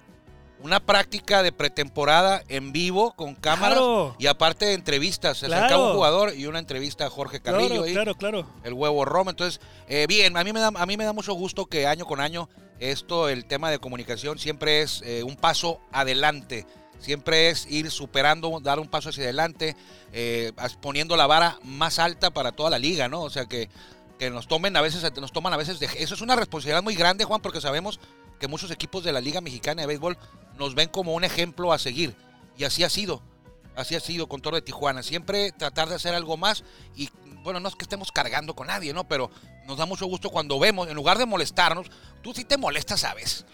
Una 0.59 0.79
práctica 0.79 1.43
de 1.43 1.51
pretemporada 1.51 2.41
en 2.49 2.71
vivo 2.71 3.13
con 3.15 3.35
cámaras 3.35 3.77
Claro. 3.77 4.15
y 4.17 4.25
aparte 4.27 4.65
de 4.65 4.73
entrevistas. 4.73 5.37
Se 5.37 5.45
Claro. 5.45 5.65
acercaba 5.65 5.87
un 5.89 5.93
jugador 5.95 6.33
y 6.35 6.47
una 6.47 6.59
entrevista 6.59 7.05
a 7.05 7.09
Jorge 7.09 7.39
Carrillo 7.41 7.67
Claro, 7.69 7.83
ahí, 7.83 7.93
claro, 7.93 8.15
claro. 8.15 8.47
el 8.63 8.73
huevo 8.73 9.05
Roma. 9.05 9.31
Entonces, 9.31 9.61
eh, 9.87 10.05
bien, 10.07 10.35
a 10.35 10.43
mí, 10.43 10.53
me 10.53 10.59
da, 10.59 10.71
a 10.75 10.85
mí 10.85 10.97
me 10.97 11.03
da 11.05 11.13
mucho 11.13 11.33
gusto 11.33 11.67
que 11.67 11.85
año 11.85 12.05
con 12.05 12.19
año 12.19 12.49
esto, 12.79 13.29
el 13.29 13.45
tema 13.45 13.69
de 13.71 13.79
comunicación, 13.79 14.39
siempre 14.39 14.81
es 14.81 15.01
eh, 15.05 15.23
un 15.23 15.35
paso 15.35 15.79
adelante. 15.91 16.65
Siempre 16.99 17.49
es 17.51 17.67
ir 17.69 17.91
superando, 17.91 18.59
dar 18.59 18.79
un 18.79 18.87
paso 18.87 19.09
hacia 19.09 19.23
adelante, 19.25 19.75
eh, 20.11 20.51
poniendo 20.81 21.15
la 21.15 21.27
vara 21.27 21.59
más 21.63 21.99
alta 21.99 22.31
para 22.31 22.51
toda 22.51 22.71
la 22.71 22.79
liga, 22.79 23.07
¿no? 23.07 23.21
O 23.21 23.29
sea 23.29 23.45
que, 23.45 23.69
que 24.17 24.31
nos 24.31 24.47
tomen 24.47 24.75
a 24.75 24.81
veces, 24.81 25.03
nos 25.21 25.31
toman 25.31 25.53
a 25.53 25.57
veces 25.57 25.79
de, 25.79 25.87
eso 25.99 26.15
es 26.15 26.21
una 26.21 26.35
responsabilidad 26.35 26.81
muy 26.81 26.95
grande, 26.95 27.23
Juan, 27.23 27.39
porque 27.41 27.61
sabemos 27.61 27.99
que 28.39 28.47
muchos 28.47 28.71
equipos 28.71 29.03
de 29.03 29.11
la 29.11 29.21
Liga 29.21 29.41
Mexicana 29.41 29.81
de 29.81 29.87
Béisbol 29.87 30.17
nos 30.57 30.75
ven 30.75 30.89
como 30.89 31.13
un 31.13 31.23
ejemplo 31.23 31.73
a 31.73 31.79
seguir. 31.79 32.15
Y 32.57 32.63
así 32.63 32.83
ha 32.83 32.89
sido. 32.89 33.21
Así 33.75 33.95
ha 33.95 33.99
sido 33.99 34.27
con 34.27 34.41
Toro 34.41 34.55
de 34.55 34.61
Tijuana. 34.63 35.03
Siempre 35.03 35.51
tratar 35.51 35.87
de 35.89 35.95
hacer 35.95 36.15
algo 36.15 36.35
más 36.37 36.63
y 36.95 37.09
bueno, 37.43 37.59
no 37.59 37.69
es 37.69 37.75
que 37.75 37.83
estemos 37.83 38.11
cargando 38.11 38.55
con 38.55 38.67
nadie, 38.67 38.93
¿no? 38.93 39.07
Pero 39.07 39.29
nos 39.67 39.77
da 39.77 39.85
mucho 39.85 40.05
gusto 40.07 40.29
cuando 40.29 40.59
vemos, 40.59 40.87
en 40.89 40.95
lugar 40.95 41.17
de 41.17 41.25
molestarnos, 41.25 41.87
tú 42.21 42.33
sí 42.33 42.43
te 42.43 42.57
molestas, 42.57 43.01
¿sabes? 43.01 43.45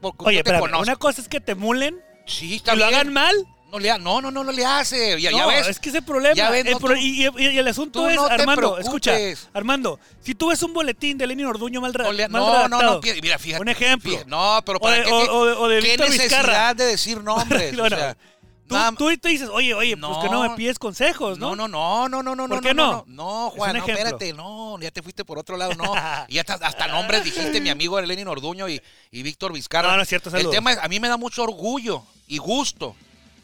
Porque 0.00 0.24
Oye, 0.24 0.44
pero 0.44 0.62
una 0.78 0.96
cosa 0.96 1.20
es 1.20 1.28
que 1.28 1.40
te 1.40 1.54
mulen 1.54 2.00
Sí, 2.26 2.52
y 2.52 2.56
está 2.56 2.74
lo 2.74 2.86
bien. 2.86 2.94
hagan 2.94 3.12
mal. 3.12 3.34
No, 3.70 3.78
le 3.78 3.90
ha- 3.90 3.98
no, 3.98 4.20
no, 4.20 4.30
no, 4.30 4.42
no 4.44 4.52
le 4.52 4.64
hace. 4.64 5.20
Ya, 5.20 5.30
no, 5.30 5.38
ya 5.38 5.46
ves. 5.46 5.68
es 5.68 5.78
que 5.78 5.90
ese 5.90 6.02
problema. 6.02 6.34
Ya 6.34 6.50
ves, 6.50 6.64
el 6.66 6.72
no, 6.72 6.78
pro- 6.80 6.94
tú- 6.94 7.00
y, 7.00 7.26
y- 7.26 7.48
y 7.48 7.58
el 7.58 7.68
asunto 7.68 8.08
es, 8.08 8.16
no 8.16 8.26
Armando, 8.26 8.78
escucha, 8.78 9.12
Armando, 9.52 9.98
si 10.20 10.34
tú 10.34 10.48
ves 10.48 10.62
un 10.62 10.72
boletín 10.72 11.16
de 11.18 11.26
Lenin 11.26 11.46
Orduño 11.46 11.80
mal, 11.80 11.92
No, 11.96 12.12
le- 12.12 12.28
mal 12.28 12.40
no, 12.42 12.46
no, 12.46 12.54
redactado, 12.56 12.94
no, 12.94 13.00
pi- 13.00 13.20
mira, 13.22 13.38
fíjate. 13.38 13.62
Un 13.62 13.68
ejemplo. 13.68 14.10
fíjate, 14.10 14.28
no, 14.30 14.60
pero 14.66 14.78
O 14.78 14.80
para 14.80 14.96
de- 14.96 15.02
qué, 15.04 15.10
o- 15.12 15.32
o 15.60 15.68
de- 15.68 15.78
o 15.78 15.82
qué 15.82 15.96
necesidad 15.98 16.24
Vizcarra. 16.24 16.74
de 16.74 16.84
decir 16.86 17.22
nombres. 17.24 17.72
No, 17.74 17.84
o 17.84 17.88
sea, 17.88 18.16
tú, 18.68 18.76
tú 19.10 19.18
te 19.18 19.28
dices, 19.30 19.48
oye, 19.52 19.74
oye, 19.74 19.96
pues 19.96 20.18
que 20.18 20.28
no 20.28 20.42
me 20.48 20.50
pides 20.56 20.78
consejos, 20.78 21.38
¿no? 21.38 21.56
No, 21.56 21.66
no, 21.68 22.08
no, 22.08 22.22
no, 22.22 22.22
no, 22.22 22.34
no, 22.36 22.48
¿Por 22.48 22.56
no, 22.56 22.60
qué 22.68 22.74
no, 22.74 22.92
no? 22.92 23.04
no, 23.08 23.48
Es 23.48 23.54
Juan, 23.54 23.70
un 23.76 23.78
no, 23.78 23.86
espérate, 23.86 24.32
no, 24.32 24.78
ya 24.80 24.90
te 24.92 25.02
fuiste 25.02 25.24
por 25.24 25.38
otro 25.38 25.56
lado, 25.56 25.74
no. 25.74 25.92
Y 26.28 26.38
hasta, 26.38 26.54
hasta 26.54 26.86
nombres 26.88 27.24
dijiste 27.24 27.60
mi 27.60 27.68
amigo 27.70 28.00
Lenin 28.00 28.28
Orduño 28.28 28.68
y, 28.68 28.80
y 29.10 29.22
Víctor 29.22 29.52
Vizcarra. 29.52 29.90
No, 29.90 29.96
no 29.96 30.02
es 30.02 30.08
cierto, 30.08 30.34
El 30.36 30.50
tema 30.50 30.72
es, 30.72 30.78
a 30.78 30.88
mí 30.88 31.00
me 31.00 31.08
da 31.08 31.16
mucho 31.16 31.42
orgullo 31.42 32.02
y 32.28 32.38
gusto 32.38 32.94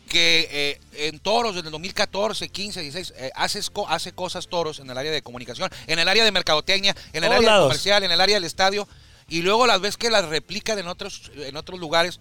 que 0.09 0.49
eh, 0.51 1.09
en 1.09 1.19
Toros 1.19 1.55
desde 1.57 1.69
el 1.69 1.73
2014, 1.73 2.49
15, 2.49 2.81
16, 2.81 3.15
eh, 3.17 3.31
haces 3.35 3.71
co- 3.71 3.89
hace 3.89 4.13
cosas 4.13 4.47
Toros 4.49 4.79
en 4.79 4.89
el 4.91 4.97
área 4.97 5.11
de 5.13 5.23
comunicación, 5.23 5.69
en 5.87 5.99
el 5.99 6.09
área 6.09 6.25
de 6.25 6.31
mercadotecnia, 6.33 6.95
en 7.13 7.25
el 7.25 7.31
Todos 7.31 7.37
área 7.39 7.51
comercial, 7.65 8.05
en 8.05 8.11
el 8.13 8.21
área 8.21 8.37
del 8.37 8.45
estadio, 8.45 8.87
y 9.29 9.43
luego 9.43 9.67
las 9.67 9.81
ves 9.81 9.97
que 9.97 10.09
las 10.11 10.25
replican 10.29 10.79
en 10.79 10.87
otros, 10.89 11.31
en 11.35 11.57
otros 11.57 11.81
lugares. 11.81 12.21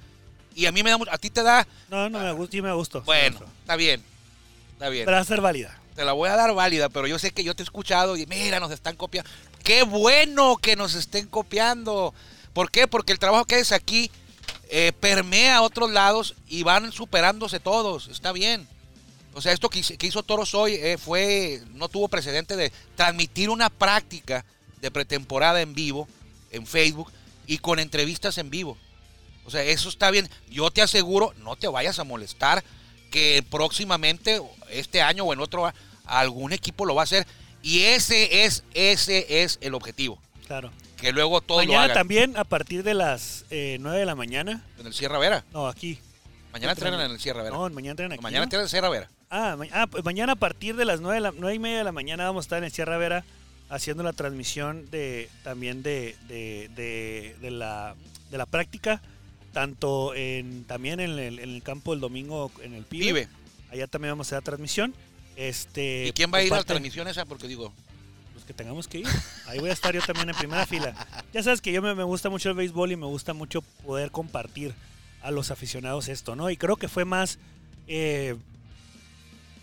Y 0.55 0.65
a 0.65 0.71
mí 0.71 0.83
me 0.83 0.89
da 0.89 0.97
mucho, 0.97 1.11
a 1.11 1.17
ti 1.17 1.29
te 1.29 1.43
da, 1.43 1.67
No, 1.89 2.09
no 2.09 2.19
me 2.19 2.31
gusta, 2.31 2.51
sí 2.53 2.61
me 2.61 2.69
me 2.69 2.75
bueno, 3.05 3.39
está 3.61 3.75
bien, 3.75 4.01
está 4.73 4.89
bien. 4.89 5.07
A 5.09 5.23
ser 5.23 5.41
válida. 5.41 5.77
Te 5.95 6.03
la 6.03 6.11
voy 6.13 6.29
a 6.29 6.35
dar 6.35 6.53
válida, 6.53 6.89
pero 6.89 7.07
yo 7.07 7.19
sé 7.19 7.31
que 7.31 7.43
yo 7.43 7.55
te 7.55 7.61
he 7.61 7.65
escuchado 7.65 8.17
y 8.17 8.25
mira, 8.25 8.59
nos 8.59 8.71
están 8.71 8.95
copiando. 8.95 9.29
Qué 9.63 9.83
bueno 9.83 10.57
que 10.57 10.75
nos 10.75 10.93
estén 10.95 11.27
copiando. 11.27 12.13
¿Por 12.53 12.71
qué? 12.71 12.87
Porque 12.87 13.13
el 13.13 13.19
trabajo 13.19 13.45
que 13.45 13.55
haces 13.55 13.71
aquí 13.71 14.09
eh, 14.77 14.91
permea 14.91 15.55
a 15.55 15.61
otros 15.61 15.89
lados 15.89 16.35
y 16.49 16.63
van 16.63 16.91
superándose 16.91 17.61
todos. 17.61 18.09
Está 18.09 18.33
bien. 18.33 18.67
O 19.33 19.39
sea, 19.41 19.53
esto 19.53 19.69
que, 19.69 19.79
hizo- 19.79 20.23
Toros 20.23 20.53
hoy 20.53 20.73
eh, 20.73 20.97
fue, 20.97 21.61
no 21.75 21.87
tuvo 21.87 22.09
precedente 22.09 22.57
de 22.57 22.73
transmitir 22.97 23.49
una 23.49 23.69
práctica 23.69 24.43
de 24.81 24.91
pretemporada 24.91 25.61
en 25.61 25.73
vivo, 25.75 26.09
en 26.51 26.67
Facebook, 26.67 27.09
y 27.47 27.59
con 27.59 27.79
entrevistas 27.79 28.37
en 28.37 28.49
vivo. 28.49 28.77
O 29.45 29.49
sea, 29.49 29.63
eso 29.63 29.87
está 29.87 30.11
bien. 30.11 30.29
Yo 30.49 30.69
te 30.71 30.81
aseguro, 30.81 31.33
no 31.37 31.55
te 31.55 31.69
vayas 31.69 31.99
a 31.99 32.03
molestar 32.03 32.61
que 33.11 33.45
próximamente, 33.49 34.41
este 34.69 35.01
año 35.01 35.23
o 35.23 35.31
en 35.31 35.39
otro, 35.39 35.71
algún 36.03 36.51
equipo 36.51 36.85
lo 36.85 36.95
va 36.95 37.03
a 37.03 37.05
hacer. 37.05 37.25
Y 37.63 37.83
ese 37.83 38.43
es, 38.43 38.63
ese 38.73 39.41
es 39.41 39.57
el 39.61 39.73
objetivo. 39.73 40.19
Claro. 40.47 40.69
Que 41.05 41.11
luego 41.13 41.39
todos 41.41 41.61
lo 41.63 41.67
Mañana 41.67 41.83
hagan. 41.85 41.97
también, 41.97 42.35
a 42.35 42.43
partir 42.45 42.81
de 42.81 42.95
las 42.95 43.45
eh, 43.51 43.77
9 43.79 43.99
de 43.99 44.05
la 44.05 44.15
mañana. 44.15 44.63
En 44.79 44.87
el 44.87 44.93
Sierra 44.93 45.19
Vera. 45.19 45.45
No, 45.53 45.67
aquí. 45.67 45.99
Mañana 46.51 46.71
entrenan 46.71 46.99
en 47.01 47.11
el 47.11 47.19
Sierra 47.19 47.43
Vera. 47.43 47.55
No, 47.55 47.69
mañana 47.69 47.91
entrenan 47.91 48.13
aquí. 48.13 48.23
mañana 48.23 48.39
¿no? 48.39 48.43
entrenan 48.45 48.61
en 48.61 48.65
el 48.65 48.69
Sierra 48.71 48.89
Vera. 48.89 49.09
Ah, 49.29 49.55
ma- 49.55 49.67
ah, 49.71 49.85
pues 49.85 50.03
mañana 50.03 50.33
a 50.33 50.35
partir 50.35 50.75
de 50.75 50.83
las 50.85 51.01
9, 51.01 51.15
de 51.17 51.21
la, 51.21 51.31
9 51.37 51.53
y 51.55 51.59
media 51.59 51.77
de 51.77 51.83
la 51.83 51.91
mañana 51.91 52.25
vamos 52.25 52.43
a 52.43 52.45
estar 52.45 52.63
en 52.63 52.71
Sierra 52.71 52.97
Vera 52.97 53.23
haciendo 53.69 54.01
la 54.01 54.13
transmisión 54.13 54.89
de 54.89 55.29
también 55.43 55.83
de, 55.83 56.15
de, 56.27 56.69
de- 56.75 57.35
de 57.39 57.51
la, 57.51 57.93
de 58.31 58.37
la 58.39 58.47
práctica, 58.47 58.99
tanto 59.53 60.15
en 60.15 60.63
también 60.63 60.99
en 60.99 61.19
el, 61.19 61.37
en 61.39 61.49
el 61.53 61.61
campo 61.61 61.93
el 61.93 61.99
domingo 61.99 62.51
en 62.63 62.73
el 62.73 62.83
Pibe. 62.83 63.27
Allá 63.71 63.85
también 63.85 64.13
vamos 64.13 64.25
a 64.25 64.29
hacer 64.29 64.37
la 64.37 64.43
transmisión. 64.45 64.95
Este, 65.35 66.07
¿Y 66.07 66.13
quién 66.13 66.31
va 66.33 66.37
a 66.37 66.41
por 66.41 66.47
ir 66.47 66.53
a 66.53 66.57
la 66.57 66.63
transmisión 66.63 67.07
esa? 67.07 67.25
Porque 67.25 67.47
digo, 67.47 67.71
Que 68.47 68.53
tengamos 68.53 68.87
que 68.87 68.99
ir. 68.99 69.07
Ahí 69.47 69.59
voy 69.59 69.69
a 69.69 69.73
estar 69.73 69.93
yo 69.93 70.01
también 70.01 70.29
en 70.29 70.35
primera 70.35 70.65
fila. 70.65 70.93
Ya 71.33 71.41
sabes 71.43 71.61
que 71.61 71.71
yo 71.71 71.81
me, 71.81 71.95
me 71.95 72.03
gusta 72.03 72.29
mucho 72.29 72.49
el 72.49 72.55
béisbol 72.55 72.91
y 72.91 72.95
me 72.95 73.05
gusta 73.07 73.33
mucho 73.33 73.61
poder 73.83 74.11
compartir 74.11 74.73
a 75.23 75.31
los 75.31 75.49
aficionados 75.51 76.07
esto, 76.07 76.35
¿no? 76.35 76.49
Y 76.49 76.57
creo 76.57 76.75
que 76.75 76.87
fue 76.87 77.05
más. 77.05 77.39
eh, 77.87 78.35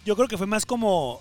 yo 0.05 0.16
creo 0.16 0.27
que 0.29 0.37
fue 0.37 0.47
más 0.49 0.66
como. 0.66 1.21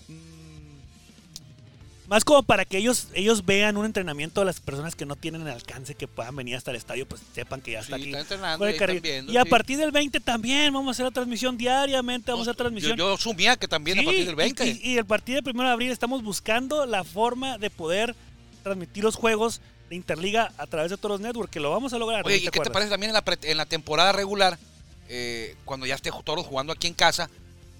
Más 2.11 2.23
como 2.25 2.43
para 2.43 2.65
que 2.65 2.77
ellos, 2.77 3.07
ellos 3.15 3.45
vean 3.45 3.77
un 3.77 3.85
entrenamiento 3.85 4.41
de 4.41 4.45
las 4.45 4.59
personas 4.59 4.93
que 4.95 5.05
no 5.05 5.15
tienen 5.15 5.41
el 5.43 5.47
alcance 5.47 5.95
que 5.95 6.07
puedan 6.07 6.35
venir 6.35 6.57
hasta 6.57 6.69
el 6.69 6.77
estadio, 6.77 7.07
pues 7.07 7.21
sepan 7.33 7.61
que 7.61 7.71
ya 7.71 7.79
está 7.79 7.95
sí, 7.95 8.01
aquí. 8.03 8.13
entrenando 8.13 8.65
Carrillo. 8.65 8.83
están 8.85 9.01
viendo, 9.01 9.31
y 9.33 9.37
a 9.37 9.43
sí. 9.43 9.49
partir 9.49 9.77
del 9.77 9.91
20 9.91 10.19
también 10.19 10.73
vamos 10.73 10.89
a 10.89 10.91
hacer 10.91 11.05
la 11.05 11.11
transmisión 11.11 11.57
diariamente, 11.57 12.29
vamos 12.29 12.47
a 12.47 12.51
hacer 12.51 12.57
transmisión. 12.57 12.97
Yo, 12.97 13.07
yo 13.07 13.13
asumía 13.15 13.55
que 13.55 13.67
también 13.67 13.99
a 13.99 14.03
partir 14.03 14.25
del 14.25 14.35
20. 14.35 14.67
Y, 14.67 14.69
y- 14.83 14.91
y 14.91 14.97
el 14.97 15.05
partido 15.05 15.41
del 15.41 15.55
1 15.55 15.63
de 15.63 15.69
abril 15.69 15.89
estamos 15.91 16.21
buscando 16.21 16.85
la 16.85 17.03
forma 17.05 17.57
de 17.57 17.69
poder 17.69 18.13
transmitir 18.61 19.03
los 19.05 19.15
juegos 19.15 19.61
de 19.89 19.95
Interliga 19.95 20.51
a 20.57 20.67
través 20.67 20.91
de 20.91 20.97
Toros 20.97 21.21
Network, 21.21 21.49
que 21.49 21.61
lo 21.61 21.71
vamos 21.71 21.93
a 21.93 21.97
lograr. 21.97 22.25
Oye, 22.25 22.35
¿no 22.41 22.41
¿y 22.43 22.47
qué 22.49 22.59
te 22.59 22.69
parece 22.69 22.91
también 22.91 23.11
en 23.11 23.13
la, 23.13 23.23
pre- 23.23 23.39
en 23.49 23.55
la 23.57 23.65
temporada 23.65 24.11
regular, 24.11 24.59
eh, 25.07 25.55
cuando 25.63 25.85
ya 25.85 25.95
esté 25.95 26.11
todos 26.25 26.45
jugando 26.45 26.73
aquí 26.73 26.87
en 26.87 26.93
casa, 26.93 27.29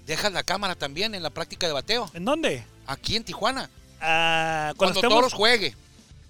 dejas 0.06 0.32
la 0.32 0.42
cámara 0.42 0.74
también 0.74 1.14
en 1.14 1.22
la 1.22 1.28
práctica 1.30 1.66
de 1.66 1.74
bateo, 1.74 2.10
¿En 2.14 2.24
dónde? 2.24 2.64
aquí 2.86 3.14
en 3.16 3.24
Tijuana, 3.24 3.68
Ah, 4.02 4.72
cuando, 4.76 4.94
cuando 4.94 5.00
estemos- 5.00 5.18
todos 5.20 5.32
juegue. 5.34 5.74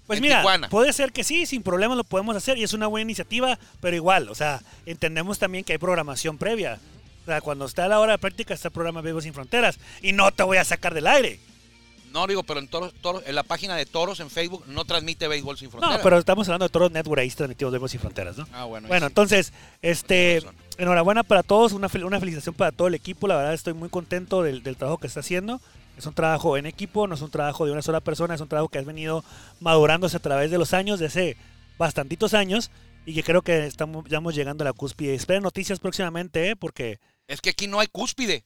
Pues 0.06 0.20
mira, 0.20 0.38
Tijuana. 0.40 0.68
puede 0.68 0.92
ser 0.92 1.12
que 1.12 1.24
sí, 1.24 1.46
sin 1.46 1.62
problemas 1.62 1.96
lo 1.96 2.04
podemos 2.04 2.36
hacer 2.36 2.58
y 2.58 2.64
es 2.64 2.72
una 2.74 2.86
buena 2.86 3.02
iniciativa, 3.02 3.58
pero 3.80 3.96
igual, 3.96 4.28
o 4.28 4.34
sea, 4.34 4.60
entendemos 4.84 5.38
también 5.38 5.64
que 5.64 5.72
hay 5.72 5.78
programación 5.78 6.36
previa. 6.38 6.78
O 7.22 7.26
sea, 7.26 7.40
cuando 7.40 7.64
está 7.66 7.86
la 7.88 8.00
hora 8.00 8.12
de 8.12 8.18
práctica 8.18 8.52
está 8.52 8.68
el 8.68 8.72
programa 8.74 9.00
Béisbol 9.00 9.22
Sin 9.22 9.32
Fronteras 9.32 9.78
y 10.02 10.12
no 10.12 10.30
te 10.32 10.42
voy 10.42 10.56
a 10.58 10.64
sacar 10.64 10.92
del 10.92 11.06
aire. 11.06 11.38
No 12.12 12.26
digo, 12.26 12.42
pero 12.42 12.60
en, 12.60 12.68
toros, 12.68 12.92
Toros- 13.00 13.22
en 13.24 13.34
la 13.34 13.42
página 13.44 13.74
de 13.76 13.86
Toros 13.86 14.20
en 14.20 14.28
Facebook 14.28 14.64
no 14.66 14.84
transmite 14.84 15.28
béisbol 15.28 15.56
sin 15.56 15.70
fronteras. 15.70 15.96
No, 15.98 16.02
pero 16.02 16.18
estamos 16.18 16.46
hablando 16.48 16.66
de 16.66 16.70
Toros 16.70 16.90
Network, 16.92 17.20
ahí 17.20 17.30
transmitimos 17.30 17.72
Béisbol 17.72 17.88
Sin 17.88 18.00
Fronteras, 18.00 18.36
¿no? 18.36 18.46
Ah, 18.52 18.64
bueno. 18.64 18.88
Bueno, 18.88 19.06
sí. 19.06 19.10
entonces, 19.10 19.52
este, 19.80 20.42
enhorabuena 20.76 21.22
para 21.22 21.42
todos, 21.42 21.72
una, 21.72 21.88
fel- 21.88 22.04
una 22.04 22.18
felicitación 22.20 22.54
para 22.54 22.70
todo 22.72 22.88
el 22.88 22.94
equipo, 22.94 23.28
la 23.28 23.36
verdad 23.36 23.54
estoy 23.54 23.72
muy 23.72 23.88
contento 23.88 24.42
del, 24.42 24.62
del 24.62 24.76
trabajo 24.76 24.98
que 24.98 25.06
está 25.06 25.20
haciendo. 25.20 25.58
Es 25.98 26.06
un 26.06 26.14
trabajo 26.14 26.56
en 26.56 26.66
equipo, 26.66 27.06
no 27.06 27.14
es 27.14 27.20
un 27.20 27.30
trabajo 27.30 27.66
de 27.66 27.72
una 27.72 27.82
sola 27.82 28.00
persona, 28.00 28.34
es 28.34 28.40
un 28.40 28.48
trabajo 28.48 28.68
que 28.68 28.78
has 28.78 28.84
venido 28.86 29.24
madurándose 29.60 30.16
a 30.16 30.20
través 30.20 30.50
de 30.50 30.58
los 30.58 30.72
años, 30.72 30.98
de 30.98 31.06
hace 31.06 31.36
bastantitos 31.78 32.34
años, 32.34 32.70
y 33.04 33.14
que 33.14 33.22
creo 33.22 33.42
que 33.42 33.66
estamos, 33.66 34.04
ya 34.04 34.16
estamos 34.16 34.34
llegando 34.34 34.62
a 34.62 34.66
la 34.66 34.72
cúspide. 34.72 35.14
Esperen 35.14 35.42
noticias 35.42 35.78
próximamente, 35.80 36.50
¿eh? 36.50 36.56
porque... 36.56 36.98
Es 37.28 37.40
que 37.40 37.50
aquí 37.50 37.66
no 37.66 37.78
hay 37.80 37.86
cúspide. 37.88 38.42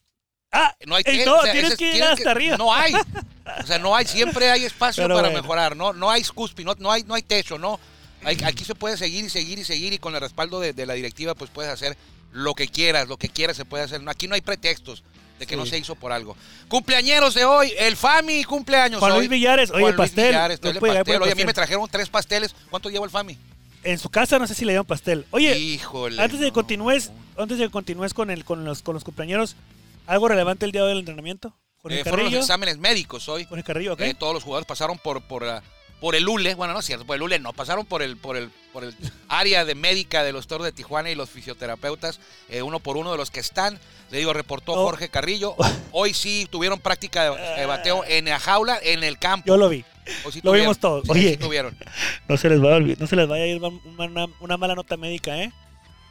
¡Ah! 0.52 0.74
No 0.86 0.94
hay 0.94 1.04
te- 1.04 1.24
no, 1.24 1.36
o 1.36 1.42
sea, 1.42 1.52
tienes 1.52 1.72
ese- 1.72 1.78
que 1.78 1.92
llegar 1.92 2.12
hasta 2.12 2.30
arriba. 2.30 2.56
No 2.56 2.72
hay. 2.74 2.94
O 3.62 3.66
sea, 3.66 3.78
no 3.78 3.94
hay. 3.94 4.04
Siempre 4.06 4.50
hay 4.50 4.64
espacio 4.64 5.04
Pero 5.04 5.14
para 5.14 5.28
bueno. 5.28 5.40
mejorar. 5.40 5.76
No, 5.76 5.92
no 5.92 6.10
hay 6.10 6.24
cúspide, 6.24 6.64
no, 6.66 6.74
no 6.80 6.90
hay, 6.90 7.04
no 7.04 7.14
hay 7.14 7.22
techo, 7.22 7.58
no. 7.58 7.78
Hay- 8.24 8.36
aquí 8.44 8.64
se 8.64 8.74
puede 8.74 8.96
seguir 8.96 9.24
y 9.24 9.30
seguir 9.30 9.60
y 9.60 9.64
seguir 9.64 9.92
y 9.92 9.98
con 9.98 10.14
el 10.16 10.20
respaldo 10.20 10.58
de, 10.58 10.72
de 10.72 10.84
la 10.84 10.94
directiva 10.94 11.36
pues 11.36 11.48
puedes 11.50 11.70
hacer 11.70 11.96
lo 12.32 12.54
que 12.54 12.66
quieras, 12.66 13.06
lo 13.06 13.16
que 13.18 13.28
quieras 13.28 13.56
se 13.56 13.64
puede 13.64 13.84
hacer. 13.84 14.02
No, 14.02 14.10
aquí 14.10 14.26
no 14.26 14.34
hay 14.34 14.40
pretextos 14.40 15.04
de 15.38 15.46
que 15.46 15.54
Sí. 15.54 15.60
no 15.60 15.66
se 15.66 15.78
hizo 15.78 15.94
por 15.94 16.12
algo. 16.12 16.36
Cumpleañeros 16.68 17.34
de 17.34 17.44
hoy, 17.44 17.72
el 17.78 17.96
Fami 17.96 18.44
cumpleaños 18.44 19.00
Juan 19.00 19.12
hoy. 19.12 19.18
Luis 19.18 19.30
Villares, 19.30 19.70
oye, 19.70 19.80
Juan 19.80 19.90
el 19.92 19.96
Luis 19.96 20.08
pastel. 20.10 20.28
Villares, 20.28 20.60
no 20.62 20.62
pastel. 20.62 20.76
el 20.86 20.90
Oye, 20.90 20.98
a 20.98 21.04
mí 21.04 21.10
me 21.12 21.44
pastel. 21.46 21.54
trajeron 21.54 21.88
tres 21.90 22.08
pasteles. 22.08 22.54
¿Cuánto 22.70 22.88
lleva 22.90 23.04
el 23.04 23.10
Fami? 23.10 23.38
En 23.84 23.98
su 23.98 24.08
casa 24.10 24.38
no 24.38 24.46
sé 24.46 24.54
si 24.54 24.64
le 24.64 24.72
dieron 24.72 24.86
pastel. 24.86 25.26
Oye, 25.30 25.56
Híjole. 25.58 26.20
antes 26.20 26.40
de 26.40 26.46
que 26.46 26.50
no. 26.50 26.54
continúes, 26.54 27.12
antes 27.38 27.58
de 27.58 27.64
que 27.66 27.70
continúes 27.70 28.14
con, 28.14 28.30
el, 28.30 28.44
con, 28.44 28.64
los, 28.64 28.82
con 28.82 28.94
los 28.94 29.04
cumpleaños, 29.04 29.54
¿algo 30.06 30.26
relevante 30.28 30.64
el 30.66 30.72
día 30.72 30.84
del 30.84 30.98
entrenamiento? 30.98 31.54
Jorge 31.82 32.00
Eh, 32.00 32.04
fueron 32.04 32.24
los 32.26 32.34
exámenes 32.34 32.78
médicos 32.78 33.28
hoy. 33.28 33.44
Jorge 33.44 33.62
Carrillo, 33.62 33.92
¿ok? 33.92 34.00
Eh, 34.00 34.14
todos 34.18 34.34
los 34.34 34.42
jugadores 34.42 34.66
pasaron 34.66 34.98
por 34.98 35.22
por, 35.22 35.44
ah, 35.44 35.62
por 36.00 36.14
el 36.14 36.28
ULE, 36.28 36.54
bueno, 36.54 36.74
no 36.74 36.80
es 36.80 36.86
cierto, 36.86 37.06
por 37.06 37.16
el 37.16 37.22
ULE 37.22 37.38
no, 37.38 37.52
pasaron 37.52 37.86
por 37.86 38.02
el 38.02 38.16
por 38.16 38.36
el 38.36 38.50
por 38.72 38.84
el 38.84 38.94
área 39.28 39.64
de 39.64 39.74
médica 39.74 40.22
de 40.22 40.32
los 40.32 40.46
Toros 40.46 40.66
de 40.66 40.72
Tijuana 40.72 41.10
y 41.10 41.14
los 41.14 41.30
fisioterapeutas, 41.30 42.20
eh, 42.48 42.62
uno 42.62 42.80
por 42.80 42.96
uno 42.96 43.12
de 43.12 43.16
los 43.16 43.30
que 43.30 43.40
están. 43.40 43.78
Le 44.10 44.18
digo, 44.18 44.32
reportó 44.32 44.72
Oh. 44.74 44.84
Jorge 44.84 45.08
Carrillo. 45.08 45.56
Hoy 45.92 46.12
sí 46.12 46.46
tuvieron 46.50 46.80
práctica 46.80 47.34
de, 47.56 47.66
bateo 47.66 48.04
en 48.06 48.26
la 48.26 48.38
jaula, 48.38 48.78
en 48.82 49.02
el 49.02 49.18
campo. 49.18 49.46
Yo 49.46 49.56
lo 49.56 49.68
vi. 49.68 49.84
Hoy 50.24 50.32
sí 50.32 50.40
lo 50.42 50.50
tuvieron. 50.50 50.60
vimos 50.60 50.78
todos. 50.78 51.04
Sí, 51.04 51.10
Oye. 51.10 51.30
sí 51.30 51.36
tuvieron. 51.38 51.76
No 52.28 52.36
se 52.36 52.50
les 52.50 52.60
vaya 52.60 52.74
a 52.74 52.76
olvidar, 52.76 53.00
no 53.00 53.06
se 53.06 53.16
les 53.16 53.26
vaya 53.26 53.44
a 53.44 53.46
ir 53.46 53.60
una, 54.40 54.56
mala 54.56 54.74
nota 54.74 54.96
médica, 54.96 55.36
¿eh? 55.42 55.52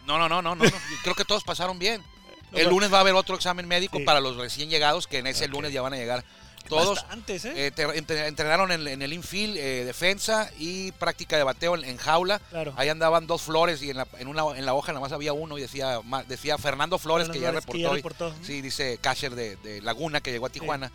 No, 0.07 0.17
no, 0.17 0.27
no, 0.27 0.41
no, 0.41 0.55
no, 0.55 0.65
no. 0.65 0.71
Creo 1.03 1.15
que 1.15 1.25
todos 1.25 1.43
pasaron 1.43 1.77
bien. 1.77 2.01
El 2.53 2.69
lunes 2.69 2.91
va 2.91 2.97
a 2.97 3.01
haber 3.01 3.13
otro 3.13 3.35
examen 3.35 3.67
médico 3.67 3.99
para 4.05 4.19
los 4.19 4.37
recién 4.37 4.69
llegados, 4.69 5.07
que 5.07 5.19
en 5.19 5.27
ese 5.27 5.47
lunes 5.47 5.73
ya 5.73 5.81
van 5.81 5.93
a 5.93 5.97
llegar 5.97 6.23
todos. 6.69 7.05
Antes, 7.09 7.45
¿eh? 7.45 7.67
Eh, 7.75 8.05
entrenaron 8.27 8.71
en, 8.71 8.87
en 8.87 9.01
el 9.01 9.13
infield, 9.13 9.57
eh, 9.57 9.85
defensa 9.85 10.49
y 10.57 10.91
práctica 10.93 11.37
de 11.37 11.43
bateo 11.43 11.75
en, 11.75 11.85
en 11.85 11.97
jaula. 11.97 12.39
Claro. 12.49 12.73
Ahí 12.77 12.89
andaban 12.89 13.27
dos 13.27 13.41
flores 13.43 13.81
y 13.83 13.91
en 13.91 13.97
la, 13.97 14.07
en 14.19 14.27
una, 14.27 14.43
en 14.57 14.65
la 14.65 14.73
hoja 14.73 14.91
nada 14.91 15.01
más 15.01 15.11
había 15.11 15.33
uno 15.33 15.57
y 15.57 15.61
decía, 15.61 16.01
decía 16.27 16.57
Fernando 16.57 16.97
Flores, 16.97 17.29
que 17.29 17.39
ya 17.39 17.51
reportó. 17.51 17.71
Flores, 17.79 17.87
hoy. 17.89 18.01
que 18.01 18.07
ya 18.09 18.09
reportó. 18.29 18.35
Sí, 18.43 18.61
dice 18.61 18.97
Casher 19.01 19.35
de, 19.35 19.55
de 19.57 19.81
Laguna 19.81 20.21
que 20.21 20.31
llegó 20.31 20.45
a 20.47 20.49
Tijuana. 20.49 20.91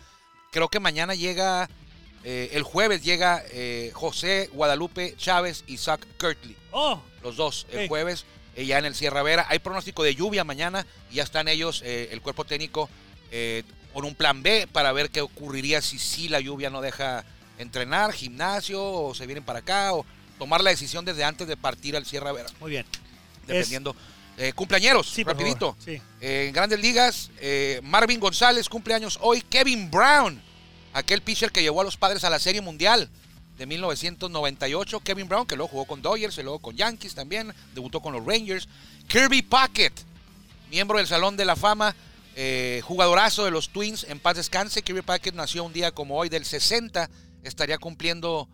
Creo 0.51 0.67
que 0.67 0.79
mañana 0.79 1.15
llega, 1.15 1.69
eh, 2.23 2.49
el 2.53 2.63
jueves 2.63 3.03
llega 3.03 3.43
José 3.93 4.49
Guadalupe 4.53 5.15
Chávez 5.17 5.63
y 5.67 5.77
Zach 5.77 6.01
Kirtley. 6.19 6.55
Oh, 6.71 7.01
Los 7.23 7.37
dos, 7.37 7.67
el 7.71 7.87
jueves, 7.87 8.25
ya 8.57 8.77
en 8.79 8.85
el 8.85 8.95
Sierra 8.95 9.23
Vera. 9.23 9.45
Hay 9.49 9.59
pronóstico 9.59 10.03
de 10.03 10.13
lluvia 10.15 10.43
mañana 10.43 10.85
y 11.09 11.15
ya 11.15 11.23
están 11.23 11.47
ellos, 11.47 11.81
el 11.83 12.21
cuerpo 12.21 12.43
técnico, 12.43 12.89
con 13.93 14.05
un 14.05 14.15
plan 14.15 14.41
B 14.43 14.67
para 14.71 14.91
ver 14.91 15.09
qué 15.09 15.21
ocurriría 15.21 15.81
si 15.81 15.99
sí 15.99 16.27
la 16.29 16.39
lluvia 16.39 16.69
no 16.69 16.81
deja 16.81 17.23
entrenar, 17.57 18.13
gimnasio, 18.13 18.83
o 18.83 19.13
se 19.13 19.25
vienen 19.25 19.43
para 19.43 19.59
acá, 19.59 19.93
o 19.93 20.05
tomar 20.39 20.61
la 20.63 20.69
decisión 20.71 21.05
desde 21.05 21.23
antes 21.23 21.47
de 21.47 21.57
partir 21.57 21.95
al 21.95 22.05
Sierra 22.05 22.31
Vera, 22.31 22.49
Muy 22.59 22.71
bien. 22.71 22.85
dependiendo. 23.45 23.95
Eh, 24.37 24.53
cumpleañeros, 24.53 25.07
Sí, 25.09 25.23
rapidito. 25.23 25.75
sí. 25.83 26.01
Eh, 26.21 26.45
en 26.47 26.53
Grandes 26.53 26.79
Ligas, 26.79 27.29
eh, 27.39 27.79
Marvin 27.83 28.19
González 28.19 28.67
cumpleaños 28.69 29.19
hoy, 29.21 29.41
Kevin 29.41 29.91
Brown, 29.91 30.41
aquel 30.93 31.21
pitcher 31.21 31.51
que 31.51 31.61
llevó 31.61 31.81
a 31.81 31.83
los 31.83 31.97
padres 31.97 32.23
a 32.23 32.29
la 32.29 32.39
Serie 32.39 32.61
Mundial 32.61 33.09
de 33.57 33.65
1998, 33.67 34.99
Kevin 35.01 35.27
Brown, 35.27 35.45
que 35.45 35.55
luego 35.55 35.69
jugó 35.69 35.85
con 35.85 36.01
Dodgers, 36.01 36.37
y 36.37 36.43
luego 36.43 36.59
con 36.59 36.75
Yankees 36.75 37.13
también, 37.13 37.53
debutó 37.75 37.99
con 38.01 38.13
los 38.13 38.25
Rangers. 38.25 38.67
Kirby 39.07 39.43
Puckett, 39.43 39.93
miembro 40.71 40.97
del 40.97 41.05
Salón 41.07 41.37
de 41.37 41.45
la 41.45 41.55
Fama, 41.55 41.93
eh, 42.35 42.81
jugadorazo 42.83 43.43
de 43.43 43.51
los 43.51 43.69
Twins, 43.69 44.05
en 44.05 44.19
paz 44.19 44.37
descanse. 44.37 44.83
Kirby 44.83 45.01
Puckett 45.01 45.35
nació 45.35 45.63
un 45.63 45.73
día 45.73 45.91
como 45.91 46.17
hoy 46.17 46.29
del 46.29 46.45
60, 46.45 47.09
estaría 47.43 47.77
cumpliendo 47.77 48.47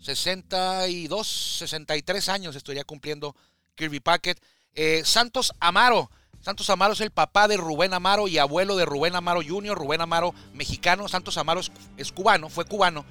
62, 0.00 1.56
63 1.58 2.28
años, 2.28 2.56
estaría 2.56 2.84
cumpliendo 2.84 3.36
Kirby 3.76 4.00
Puckett. 4.00 4.42
Eh, 4.74 5.02
Santos 5.04 5.52
Amaro. 5.60 6.10
Santos 6.40 6.70
Amaro 6.70 6.94
es 6.94 7.00
el 7.00 7.10
papá 7.10 7.48
de 7.48 7.58
Rubén 7.58 7.92
Amaro 7.92 8.26
y 8.26 8.38
abuelo 8.38 8.76
de 8.76 8.86
Rubén 8.86 9.14
Amaro 9.14 9.42
Jr., 9.46 9.76
Rubén 9.76 10.00
Amaro 10.00 10.34
mexicano. 10.54 11.06
Santos 11.06 11.36
Amaro 11.36 11.60
es, 11.96 12.12
cubano, 12.12 12.48
fue 12.48 12.64
cubano. 12.64 13.04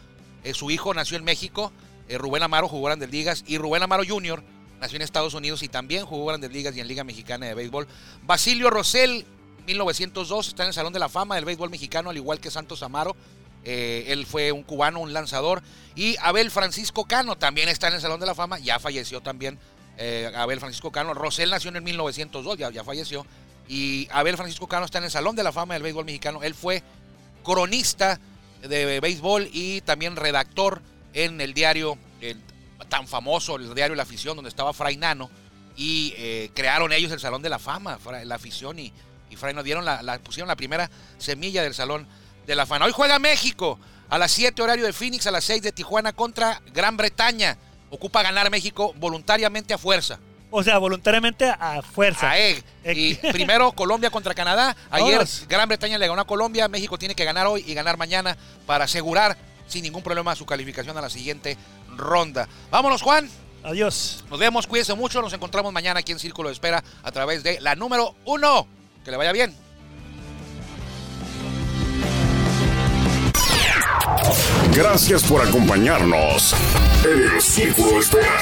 Eh, 0.43 0.53
su 0.53 0.71
hijo 0.71 0.93
nació 0.93 1.17
en 1.17 1.23
México. 1.23 1.71
Rubén 2.09 2.41
Amaro 2.41 2.67
jugó 2.67 2.87
Grandes 2.87 3.11
Ligas. 3.11 3.43
Y 3.45 3.59
Rubén 3.59 3.83
Amaro 3.83 4.03
Jr. 4.07 4.43
nació 4.81 4.95
en 4.95 5.03
Estados 5.03 5.35
Unidos 5.35 5.61
y 5.61 5.69
también 5.69 6.07
jugó 6.07 6.25
Grandes 6.25 6.51
Ligas 6.51 6.75
y 6.75 6.79
en 6.79 6.87
Liga 6.87 7.03
Mexicana 7.03 7.45
de 7.45 7.53
Béisbol. 7.53 7.87
Basilio 8.23 8.71
Rosell, 8.71 9.27
1902, 9.69 10.47
está 10.47 10.63
en 10.63 10.69
el 10.69 10.73
Salón 10.73 10.93
de 10.93 10.99
la 10.99 11.09
Fama 11.09 11.35
del 11.35 11.45
Béisbol 11.45 11.69
Mexicano, 11.69 12.09
al 12.09 12.17
igual 12.17 12.39
que 12.39 12.49
Santos 12.49 12.81
Amaro. 12.81 13.15
Eh, 13.63 14.05
él 14.07 14.25
fue 14.25 14.51
un 14.51 14.63
cubano, 14.63 14.99
un 14.99 15.13
lanzador. 15.13 15.61
Y 15.95 16.15
Abel 16.21 16.49
Francisco 16.49 17.05
Cano 17.05 17.37
también 17.37 17.69
está 17.69 17.87
en 17.87 17.93
el 17.93 18.01
Salón 18.01 18.19
de 18.19 18.25
la 18.25 18.33
Fama. 18.33 18.57
Ya 18.59 18.79
falleció 18.79 19.21
también 19.21 19.59
eh, 19.97 20.31
Abel 20.35 20.59
Francisco 20.59 20.91
Cano. 20.91 21.13
Rosell 21.13 21.51
nació 21.51 21.69
en 21.69 21.75
el 21.75 21.81
1902, 21.83 22.57
ya, 22.57 22.71
ya 22.71 22.83
falleció. 22.83 23.25
Y 23.67 24.07
Abel 24.11 24.37
Francisco 24.37 24.67
Cano 24.67 24.85
está 24.85 24.97
en 24.97 25.03
el 25.03 25.11
Salón 25.11 25.35
de 25.35 25.43
la 25.43 25.51
Fama 25.51 25.75
del 25.75 25.83
Béisbol 25.83 26.05
Mexicano. 26.05 26.41
Él 26.41 26.55
fue 26.55 26.81
cronista 27.43 28.19
de 28.61 28.99
béisbol 28.99 29.49
y 29.53 29.81
también 29.81 30.15
redactor 30.15 30.81
en 31.13 31.39
el 31.39 31.53
diario 31.53 31.97
tan 32.89 33.07
famoso, 33.07 33.55
el 33.55 33.73
diario 33.73 33.95
La 33.95 34.03
Afición, 34.03 34.35
donde 34.35 34.49
estaba 34.49 34.73
Fray 34.73 34.97
Nano. 34.97 35.29
Y 35.77 36.13
eh, 36.17 36.51
crearon 36.53 36.91
ellos 36.91 37.11
el 37.11 37.21
Salón 37.21 37.41
de 37.41 37.49
la 37.49 37.59
Fama, 37.59 37.97
la 38.25 38.35
afición 38.35 38.79
y, 38.79 38.91
y 39.29 39.35
Fray 39.35 39.53
nos 39.53 39.63
dieron 39.63 39.85
la, 39.85 40.01
la- 40.01 40.19
pusieron 40.19 40.47
la 40.47 40.55
primera 40.55 40.89
semilla 41.17 41.63
del 41.63 41.73
Salón 41.73 42.07
de 42.47 42.55
la 42.55 42.65
Fama. 42.65 42.85
Hoy 42.85 42.91
juega 42.93 43.19
México 43.19 43.79
a 44.09 44.17
las 44.17 44.31
7 44.31 44.61
horario 44.61 44.85
de 44.85 44.93
Phoenix, 44.93 45.27
a 45.27 45.31
las 45.31 45.43
6 45.43 45.61
de 45.61 45.71
Tijuana 45.71 46.13
contra 46.13 46.61
Gran 46.73 46.97
Bretaña. 46.97 47.57
Ocupa 47.91 48.21
ganar 48.23 48.49
México 48.51 48.93
voluntariamente 48.97 49.73
a 49.73 49.77
fuerza. 49.77 50.19
O 50.51 50.63
sea, 50.63 50.79
voluntariamente 50.79 51.45
a 51.47 51.81
fuerza. 51.83 52.31
A 52.31 52.39
EG. 52.39 52.63
Eh, 52.83 52.93
Y 52.93 53.15
primero 53.31 53.71
Colombia 53.71 54.09
contra 54.09 54.33
Canadá. 54.33 54.75
Ayer. 54.89 55.23
Gran 55.47 55.67
Bretaña 55.69 55.97
le 55.99 56.07
ganó 56.07 56.21
a 56.21 56.25
Colombia. 56.27 56.67
México 56.67 56.97
tiene 56.97 57.13
que 57.15 57.23
ganar 57.23 57.45
hoy 57.47 57.63
y 57.67 57.73
ganar 57.75 57.97
mañana 57.97 58.35
para 58.65 58.85
asegurar 58.85 59.37
sin 59.67 59.83
ningún 59.83 60.01
problema 60.01 60.35
su 60.35 60.47
calificación 60.47 60.97
a 60.97 61.01
la 61.01 61.09
siguiente 61.11 61.55
ronda. 61.95 62.47
Vámonos, 62.71 63.03
Juan. 63.03 63.29
Adiós. 63.63 64.23
Nos 64.29 64.39
vemos, 64.39 64.65
cuídense 64.65 64.95
mucho. 64.95 65.21
Nos 65.21 65.33
encontramos 65.33 65.71
mañana 65.71 65.99
aquí 65.99 66.11
en 66.11 66.19
Círculo 66.19 66.49
de 66.49 66.53
Espera 66.53 66.83
a 67.03 67.11
través 67.11 67.43
de 67.43 67.59
la 67.61 67.75
número 67.75 68.15
uno. 68.25 68.67
Que 69.03 69.11
le 69.11 69.17
vaya 69.17 69.31
bien. 69.31 69.55
Gracias 74.75 75.23
por 75.23 75.41
acompañarnos 75.41 76.55
en 77.03 77.35
el 77.35 77.41
Círculo 77.41 77.99
Espera. 77.99 78.39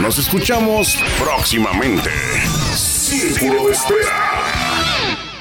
Nos 0.00 0.18
escuchamos 0.18 0.96
próximamente. 1.18 2.10
Círculo 2.74 3.70
Espera. 3.70 5.33